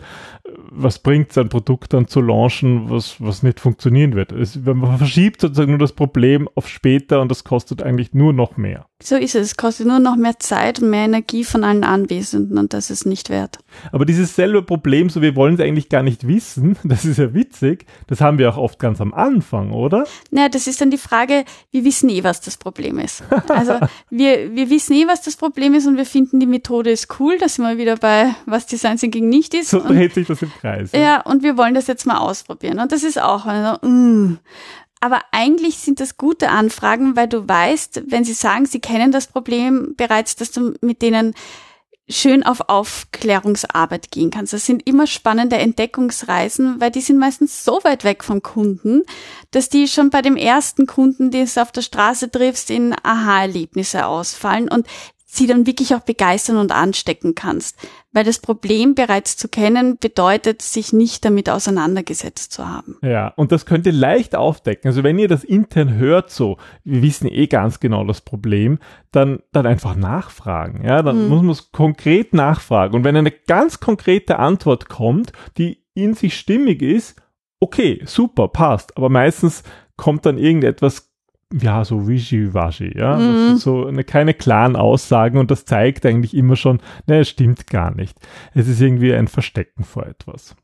was 0.72 1.00
bringt 1.00 1.32
es, 1.32 1.38
ein 1.38 1.50
Produkt 1.50 1.94
dann 1.94 2.08
zu 2.08 2.22
launchen, 2.22 2.90
was, 2.90 3.16
was 3.20 3.44
nicht 3.44 3.60
funktionieren 3.60 4.16
wird? 4.16 4.32
Es, 4.32 4.56
man 4.56 4.98
verschiebt 4.98 5.42
sozusagen 5.42 5.72
nur 5.72 5.80
das 5.80 5.94
Problem 5.94 6.50
auf 6.56 6.68
später 6.68 7.22
und 7.22 7.30
das 7.30 7.44
kostet 7.44 7.84
eigentlich 7.84 8.14
nur 8.14 8.34
noch 8.34 8.58
mehr. 8.58 8.86
So 9.02 9.18
ist 9.18 9.36
es 9.36 9.58
kostet 9.58 9.88
nur 9.88 10.00
noch 10.00 10.16
mehr 10.16 10.40
Zeit 10.40 10.82
und 10.82 10.90
mehr 10.90 11.06
Energie 11.06 11.44
von 11.44 11.66
allen 11.66 11.84
Anwesenden 11.84 12.58
und 12.58 12.74
das 12.74 12.90
ist 12.90 13.06
nicht 13.06 13.30
wert. 13.30 13.60
Aber 13.92 14.06
dieses 14.06 14.36
selbe 14.36 14.64
Problem, 14.64 15.10
so 15.10 15.22
wir 15.22 15.36
wollen 15.36 15.56
es 15.56 15.60
eigentlich 15.60 15.90
gar 15.90 16.04
nicht 16.04 16.26
wissen, 16.26 16.78
das 16.84 17.04
ist 17.04 17.18
ja 17.18 17.34
witzig, 17.34 17.86
das 18.08 18.22
haben 18.22 18.38
wir 18.38 18.50
auch 18.50 18.58
oft 18.58 18.80
ganz 18.80 19.02
am 19.02 19.14
Anfang, 19.14 19.72
oder? 19.72 20.06
Naja, 20.32 20.48
das 20.48 20.68
ist 20.68 20.80
dann 20.80 20.90
die 20.90 20.98
Frage, 20.98 21.44
wir 21.72 21.84
wissen 21.84 22.10
eh, 22.10 22.24
was 22.24 22.40
das 22.40 22.56
Problem 22.58 23.00
ist. 23.00 23.24
Also 23.50 23.74
wir, 24.10 24.56
wir 24.56 24.70
wissen 24.70 24.94
eh, 24.94 25.08
was 25.08 25.22
das 25.22 25.36
Problem 25.36 25.74
ist 25.74 25.86
und 25.86 25.98
wir 25.98 26.06
finden, 26.06 26.40
die 26.40 26.46
Methode 26.46 26.90
ist 26.90 27.20
cool, 27.20 27.38
da 27.38 27.50
sind 27.50 27.66
wir 27.66 27.78
wieder 27.78 27.98
bei, 27.98 28.34
was 28.46 28.68
Design 28.68 28.98
Thinking 28.98 29.28
nicht 29.28 29.54
ist. 29.54 29.72
So 29.72 29.82
dreht 29.82 30.14
sich 30.14 30.28
das 30.28 30.42
im 30.42 30.53
Kreis. 30.62 30.92
Ja. 30.94 31.22
und 31.22 31.44
wir 31.44 31.58
wollen 31.58 31.74
das 31.74 31.88
jetzt 31.88 32.06
mal 32.06 32.18
ausprobieren 32.18 32.80
und 32.80 32.92
das 32.92 33.04
ist 33.04 33.22
auch, 33.22 33.46
also. 33.46 34.38
Aber 35.00 35.20
eigentlich 35.34 35.80
sind 35.80 36.00
das 36.00 36.16
gute 36.16 36.48
Anfragen, 36.48 37.18
weil 37.18 37.28
du 37.28 37.46
weißt, 37.46 38.04
wenn 38.08 38.24
sie 38.24 38.32
sagen, 38.32 38.66
sie 38.66 38.80
kennen 38.80 39.12
das 39.12 39.28
Problem 39.28 39.96
bereits, 39.98 40.38
dass 40.38 40.52
du 40.52 40.76
mit 40.80 41.02
denen 41.02 41.34
schön 42.10 42.44
auf 42.44 42.70
Aufklärungsarbeit 42.70 44.12
gehen 44.12 44.30
kannst. 44.30 44.54
Das 44.54 44.66
sind 44.66 44.86
immer 44.88 45.08
spannende 45.08 45.58
Entdeckungsreisen, 45.58 46.80
weil 46.80 46.92
die 46.92 47.02
sind 47.02 47.18
meistens 47.18 47.64
so 47.64 47.80
weit 47.84 48.04
weg 48.04 48.24
vom 48.24 48.42
Kunden, 48.42 49.04
dass 49.52 49.70
die 49.70 49.88
schon 49.88 50.10
bei 50.10 50.22
dem 50.22 50.36
ersten 50.36 50.86
Kunden, 50.86 51.32
den 51.32 51.50
du 51.54 51.62
auf 51.62 51.72
der 51.72 51.82
Straße 51.82 52.30
triffst, 52.30 52.70
in 52.70 52.96
Aha-Erlebnisse 53.04 54.06
ausfallen 54.06 54.70
und 54.70 54.88
sie 55.36 55.48
dann 55.48 55.66
wirklich 55.66 55.96
auch 55.96 56.02
begeistern 56.02 56.58
und 56.58 56.72
anstecken 56.72 57.34
kannst. 57.34 57.78
Weil 58.12 58.24
das 58.24 58.38
Problem 58.38 58.94
bereits 58.94 59.36
zu 59.36 59.48
kennen 59.48 59.98
bedeutet, 59.98 60.62
sich 60.62 60.94
nicht 60.94 61.26
damit 61.26 61.50
auseinandergesetzt 61.50 62.54
zu 62.54 62.68
haben. 62.68 62.98
Ja, 63.02 63.30
und 63.30 63.52
das 63.52 63.66
könnt 63.66 63.88
ihr 63.88 63.94
leicht 63.94 64.36
aufdecken. 64.36 64.90
Also 64.90 65.04
wenn 65.04 65.18
ihr 65.18 65.28
das 65.28 65.44
intern 65.44 65.96
hört, 65.96 66.30
so, 66.30 66.58
wir 66.84 67.02
wissen 67.02 67.28
eh 67.28 67.48
ganz 67.48 67.80
genau 67.80 68.06
das 68.06 68.22
Problem, 68.22 68.78
dann, 69.12 69.40
dann 69.52 69.66
einfach 69.66 69.96
nachfragen. 69.96 70.86
Ja, 70.86 71.02
dann 71.02 71.24
mhm. 71.24 71.30
muss 71.30 71.42
man 71.42 71.52
es 71.52 71.72
konkret 71.72 72.34
nachfragen. 72.34 72.96
Und 72.96 73.04
wenn 73.04 73.16
eine 73.16 73.32
ganz 73.32 73.80
konkrete 73.80 74.38
Antwort 74.38 74.88
kommt, 74.88 75.34
die 75.58 75.84
in 75.96 76.14
sich 76.14 76.38
stimmig 76.38 76.84
ist, 76.84 77.20
okay, 77.60 78.04
super, 78.06 78.50
passt. 78.50 78.96
Aber 78.98 79.10
meistens 79.10 79.64
kommt 79.96 80.26
dann 80.28 80.38
irgendetwas 80.38 81.13
ja, 81.62 81.86
so 81.86 82.08
wischiwaschi, 82.08 82.98
ja. 82.98 83.18
Mhm. 83.18 83.58
So 83.58 83.86
eine, 83.86 84.04
keine 84.04 84.34
klaren 84.34 84.76
Aussagen 84.76 85.38
und 85.38 85.52
das 85.52 85.66
zeigt 85.66 86.06
eigentlich 86.06 86.36
immer 86.36 86.56
schon, 86.56 86.80
ne, 87.06 87.20
es 87.20 87.30
stimmt 87.30 87.68
gar 87.68 87.94
nicht. 87.94 88.18
Es 88.54 88.68
ist 88.68 88.82
irgendwie 88.82 89.14
ein 89.14 89.28
Verstecken 89.28 89.84
vor 89.84 90.06
etwas. 90.08 90.56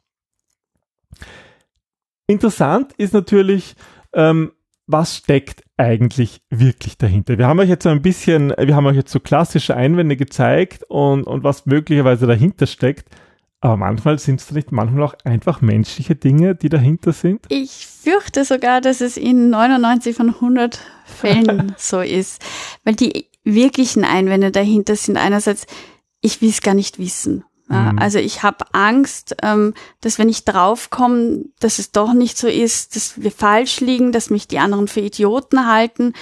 Interessant 2.27 2.93
ist 2.98 3.13
natürlich, 3.13 3.75
ähm, 4.13 4.51
was 4.88 5.17
steckt 5.17 5.63
eigentlich 5.77 6.41
wirklich 6.50 6.98
dahinter? 6.98 7.38
Wir 7.38 7.48
haben 7.48 7.60
euch 7.60 7.69
jetzt 7.69 7.84
so 7.84 7.89
ein 7.89 8.01
bisschen, 8.01 8.53
wir 8.58 8.75
haben 8.75 8.88
euch 8.88 8.96
jetzt 8.96 9.12
so 9.12 9.19
klassische 9.19 9.75
Einwände 9.75 10.15
gezeigt 10.17 10.84
und, 10.89 11.24
und 11.24 11.43
was 11.43 11.67
möglicherweise 11.67 12.25
dahinter 12.25 12.65
steckt. 12.65 13.10
Aber 13.62 13.75
manchmal 13.75 14.20
sind 14.20 14.39
es 14.39 14.51
nicht 14.51 14.72
manchmal 14.72 15.04
auch 15.04 15.16
einfach 15.25 15.60
menschliche 15.62 16.16
Dinge, 16.16 16.56
die 16.56 16.70
dahinter 16.70 17.12
sind. 17.12 17.46
Ich 17.50 17.88
fürchte 17.88 18.46
sogar, 18.46 18.80
dass 18.80 19.01
es 19.01 19.18
in 19.18 19.50
99 19.50 20.16
von 20.16 20.30
100 20.30 20.80
Fällen 21.06 21.75
so 21.78 22.00
ist, 22.00 22.42
weil 22.86 22.96
die 22.96 23.28
wirklichen 23.44 24.06
Einwände 24.06 24.51
dahinter 24.51 24.96
sind 24.96 25.18
einerseits, 25.18 25.66
ich 26.22 26.42
will 26.42 26.50
es 26.50 26.62
gar 26.62 26.74
nicht 26.74 27.00
wissen. 27.00 27.44
Ja, 27.70 27.92
mhm. 27.92 28.00
Also 28.00 28.18
ich 28.18 28.42
habe 28.44 28.66
Angst, 28.72 29.36
ähm, 29.44 29.74
dass 30.01 30.18
wenn 30.18 30.30
ich 30.30 30.44
draufkomme, 30.44 31.46
dass 31.60 31.80
es 31.80 31.92
doch 31.92 32.13
nicht 32.13 32.38
so 32.38 32.48
ist, 32.48 32.96
dass 32.96 33.22
wir 33.22 33.32
falsch 33.32 33.80
liegen, 33.80 34.12
dass 34.12 34.30
mich 34.30 34.48
die 34.48 34.60
anderen 34.60 34.88
für 34.88 35.01
Idioten 35.01 35.68
halten. 35.68 36.13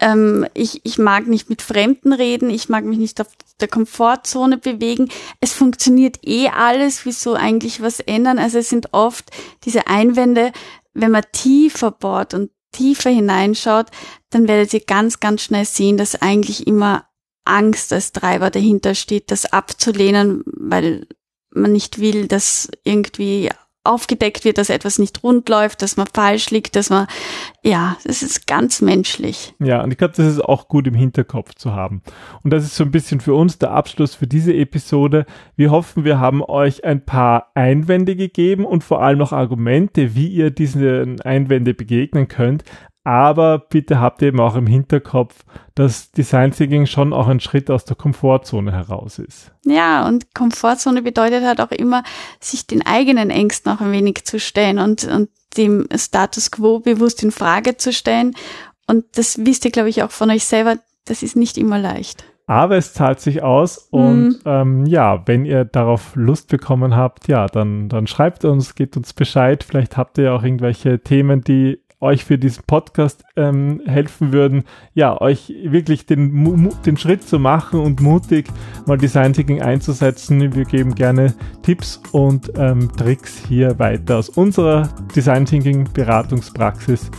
Ähm, 0.00 0.46
ich, 0.54 0.80
ich 0.84 0.98
mag 0.98 1.26
nicht 1.26 1.50
mit 1.50 1.62
Fremden 1.62 2.12
reden, 2.12 2.50
ich 2.50 2.68
mag 2.68 2.84
mich 2.84 2.98
nicht 2.98 3.20
auf 3.20 3.28
der 3.60 3.68
Komfortzone 3.68 4.58
bewegen. 4.58 5.10
Es 5.40 5.52
funktioniert 5.52 6.18
eh 6.26 6.48
alles, 6.48 7.04
wieso 7.04 7.34
eigentlich 7.34 7.82
was 7.82 8.00
ändern? 8.00 8.38
Also 8.38 8.58
es 8.58 8.70
sind 8.70 8.92
oft 8.92 9.30
diese 9.64 9.86
Einwände, 9.86 10.52
wenn 10.94 11.10
man 11.10 11.24
tiefer 11.32 11.90
bohrt 11.90 12.34
und 12.34 12.50
tiefer 12.72 13.10
hineinschaut, 13.10 13.86
dann 14.30 14.48
werdet 14.48 14.72
ihr 14.72 14.80
ganz, 14.80 15.20
ganz 15.20 15.42
schnell 15.42 15.64
sehen, 15.64 15.96
dass 15.96 16.20
eigentlich 16.20 16.66
immer 16.66 17.06
Angst 17.44 17.92
als 17.92 18.12
Treiber 18.12 18.50
dahinter 18.50 18.94
steht, 18.94 19.30
das 19.30 19.52
abzulehnen, 19.52 20.42
weil 20.46 21.06
man 21.50 21.72
nicht 21.72 21.98
will, 21.98 22.28
dass 22.28 22.68
irgendwie 22.84 23.50
aufgedeckt 23.82 24.44
wird, 24.44 24.58
dass 24.58 24.68
etwas 24.68 24.98
nicht 24.98 25.22
rund 25.22 25.48
läuft, 25.48 25.80
dass 25.80 25.96
man 25.96 26.06
falsch 26.12 26.50
liegt, 26.50 26.76
dass 26.76 26.90
man, 26.90 27.06
ja, 27.62 27.96
das 28.04 28.22
ist 28.22 28.46
ganz 28.46 28.82
menschlich. 28.82 29.54
Ja, 29.58 29.82
und 29.82 29.90
ich 29.90 29.96
glaube, 29.96 30.14
das 30.14 30.26
ist 30.26 30.44
auch 30.44 30.68
gut 30.68 30.86
im 30.86 30.94
Hinterkopf 30.94 31.54
zu 31.54 31.72
haben. 31.72 32.02
Und 32.42 32.52
das 32.52 32.64
ist 32.64 32.76
so 32.76 32.84
ein 32.84 32.90
bisschen 32.90 33.20
für 33.20 33.34
uns 33.34 33.58
der 33.58 33.70
Abschluss 33.70 34.14
für 34.14 34.26
diese 34.26 34.52
Episode. 34.52 35.24
Wir 35.56 35.70
hoffen, 35.70 36.04
wir 36.04 36.20
haben 36.20 36.42
euch 36.42 36.84
ein 36.84 37.06
paar 37.06 37.52
Einwände 37.54 38.16
gegeben 38.16 38.66
und 38.66 38.84
vor 38.84 39.02
allem 39.02 39.18
noch 39.18 39.32
Argumente, 39.32 40.14
wie 40.14 40.28
ihr 40.28 40.50
diesen 40.50 41.20
Einwände 41.22 41.72
begegnen 41.72 42.28
könnt. 42.28 42.64
Aber 43.02 43.58
bitte 43.58 43.98
habt 43.98 44.22
eben 44.22 44.40
auch 44.40 44.56
im 44.56 44.66
Hinterkopf, 44.66 45.44
dass 45.74 46.10
Design 46.10 46.52
Thinking 46.52 46.84
schon 46.84 47.14
auch 47.14 47.28
ein 47.28 47.40
Schritt 47.40 47.70
aus 47.70 47.86
der 47.86 47.96
Komfortzone 47.96 48.72
heraus 48.72 49.18
ist. 49.18 49.52
Ja, 49.64 50.06
und 50.06 50.34
Komfortzone 50.34 51.00
bedeutet 51.00 51.44
halt 51.44 51.60
auch 51.60 51.70
immer, 51.70 52.02
sich 52.40 52.66
den 52.66 52.84
eigenen 52.84 53.30
Ängsten 53.30 53.72
auch 53.72 53.80
ein 53.80 53.92
wenig 53.92 54.24
zu 54.24 54.38
stellen 54.38 54.78
und, 54.78 55.04
und 55.04 55.30
dem 55.56 55.86
Status 55.96 56.50
quo 56.50 56.80
bewusst 56.80 57.22
in 57.22 57.30
Frage 57.30 57.78
zu 57.78 57.92
stellen. 57.92 58.34
Und 58.86 59.04
das 59.16 59.38
wisst 59.44 59.64
ihr, 59.64 59.70
glaube 59.70 59.88
ich, 59.88 60.02
auch 60.02 60.10
von 60.10 60.30
euch 60.30 60.44
selber, 60.44 60.76
das 61.06 61.22
ist 61.22 61.36
nicht 61.36 61.56
immer 61.56 61.78
leicht. 61.78 62.24
Aber 62.46 62.76
es 62.76 62.92
zahlt 62.92 63.20
sich 63.20 63.42
aus 63.44 63.78
und 63.78 64.30
mhm. 64.30 64.40
ähm, 64.44 64.86
ja, 64.86 65.22
wenn 65.26 65.44
ihr 65.44 65.64
darauf 65.64 66.16
Lust 66.16 66.48
bekommen 66.48 66.96
habt, 66.96 67.28
ja, 67.28 67.46
dann, 67.46 67.88
dann 67.88 68.08
schreibt 68.08 68.44
uns, 68.44 68.74
gebt 68.74 68.96
uns 68.96 69.12
Bescheid. 69.12 69.62
Vielleicht 69.62 69.96
habt 69.96 70.18
ihr 70.18 70.34
auch 70.34 70.42
irgendwelche 70.42 70.98
Themen, 70.98 71.42
die 71.42 71.80
euch 72.00 72.24
für 72.24 72.38
diesen 72.38 72.64
Podcast 72.64 73.24
ähm, 73.36 73.82
helfen 73.84 74.32
würden, 74.32 74.64
ja, 74.94 75.20
euch 75.20 75.52
wirklich 75.64 76.06
den, 76.06 76.72
den 76.86 76.96
Schritt 76.96 77.28
zu 77.28 77.38
machen 77.38 77.80
und 77.80 78.00
mutig 78.00 78.46
mal 78.86 78.96
Design 78.98 79.34
Thinking 79.34 79.60
einzusetzen. 79.60 80.54
Wir 80.54 80.64
geben 80.64 80.94
gerne 80.94 81.34
Tipps 81.62 82.00
und 82.12 82.52
ähm, 82.56 82.90
Tricks 82.96 83.42
hier 83.46 83.78
weiter 83.78 84.16
aus 84.18 84.30
unserer 84.30 84.88
Design 85.14 85.44
Thinking 85.44 85.86
Beratungspraxis. 85.92 87.10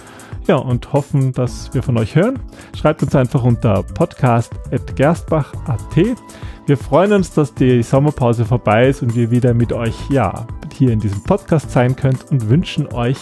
Ja, 0.48 0.56
und 0.56 0.92
hoffen, 0.92 1.34
dass 1.34 1.72
wir 1.74 1.84
von 1.84 2.00
euch 2.00 2.16
hören. 2.16 2.40
Schreibt 2.76 3.04
uns 3.04 3.14
einfach 3.16 3.44
unter 3.44 3.84
podcast.gerstbach.at. 3.84 6.18
Wir 6.66 6.78
freuen 6.78 7.14
uns, 7.14 7.32
dass 7.34 7.54
die 7.54 7.84
Sommerpause 7.84 8.46
vorbei 8.46 8.88
ist 8.88 9.04
und 9.04 9.16
wir 9.16 9.30
wieder 9.30 9.54
mit 9.54 9.72
euch, 9.72 9.94
ja, 10.10 10.48
hier 10.74 10.92
in 10.92 11.00
diesem 11.00 11.22
Podcast 11.24 11.72
sein 11.72 11.96
könnt 11.96 12.32
und 12.32 12.50
wünschen 12.50 12.88
euch 12.94 13.18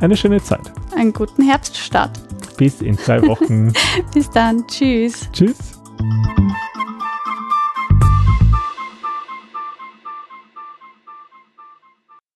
eine 0.00 0.16
schöne 0.16 0.42
Zeit. 0.42 0.72
Einen 0.96 1.12
guten 1.12 1.42
Herbststart. 1.42 2.20
Bis 2.56 2.80
in 2.80 2.98
zwei 2.98 3.22
Wochen. 3.26 3.72
Bis 4.14 4.30
dann. 4.30 4.66
Tschüss. 4.66 5.28
Tschüss. 5.32 5.80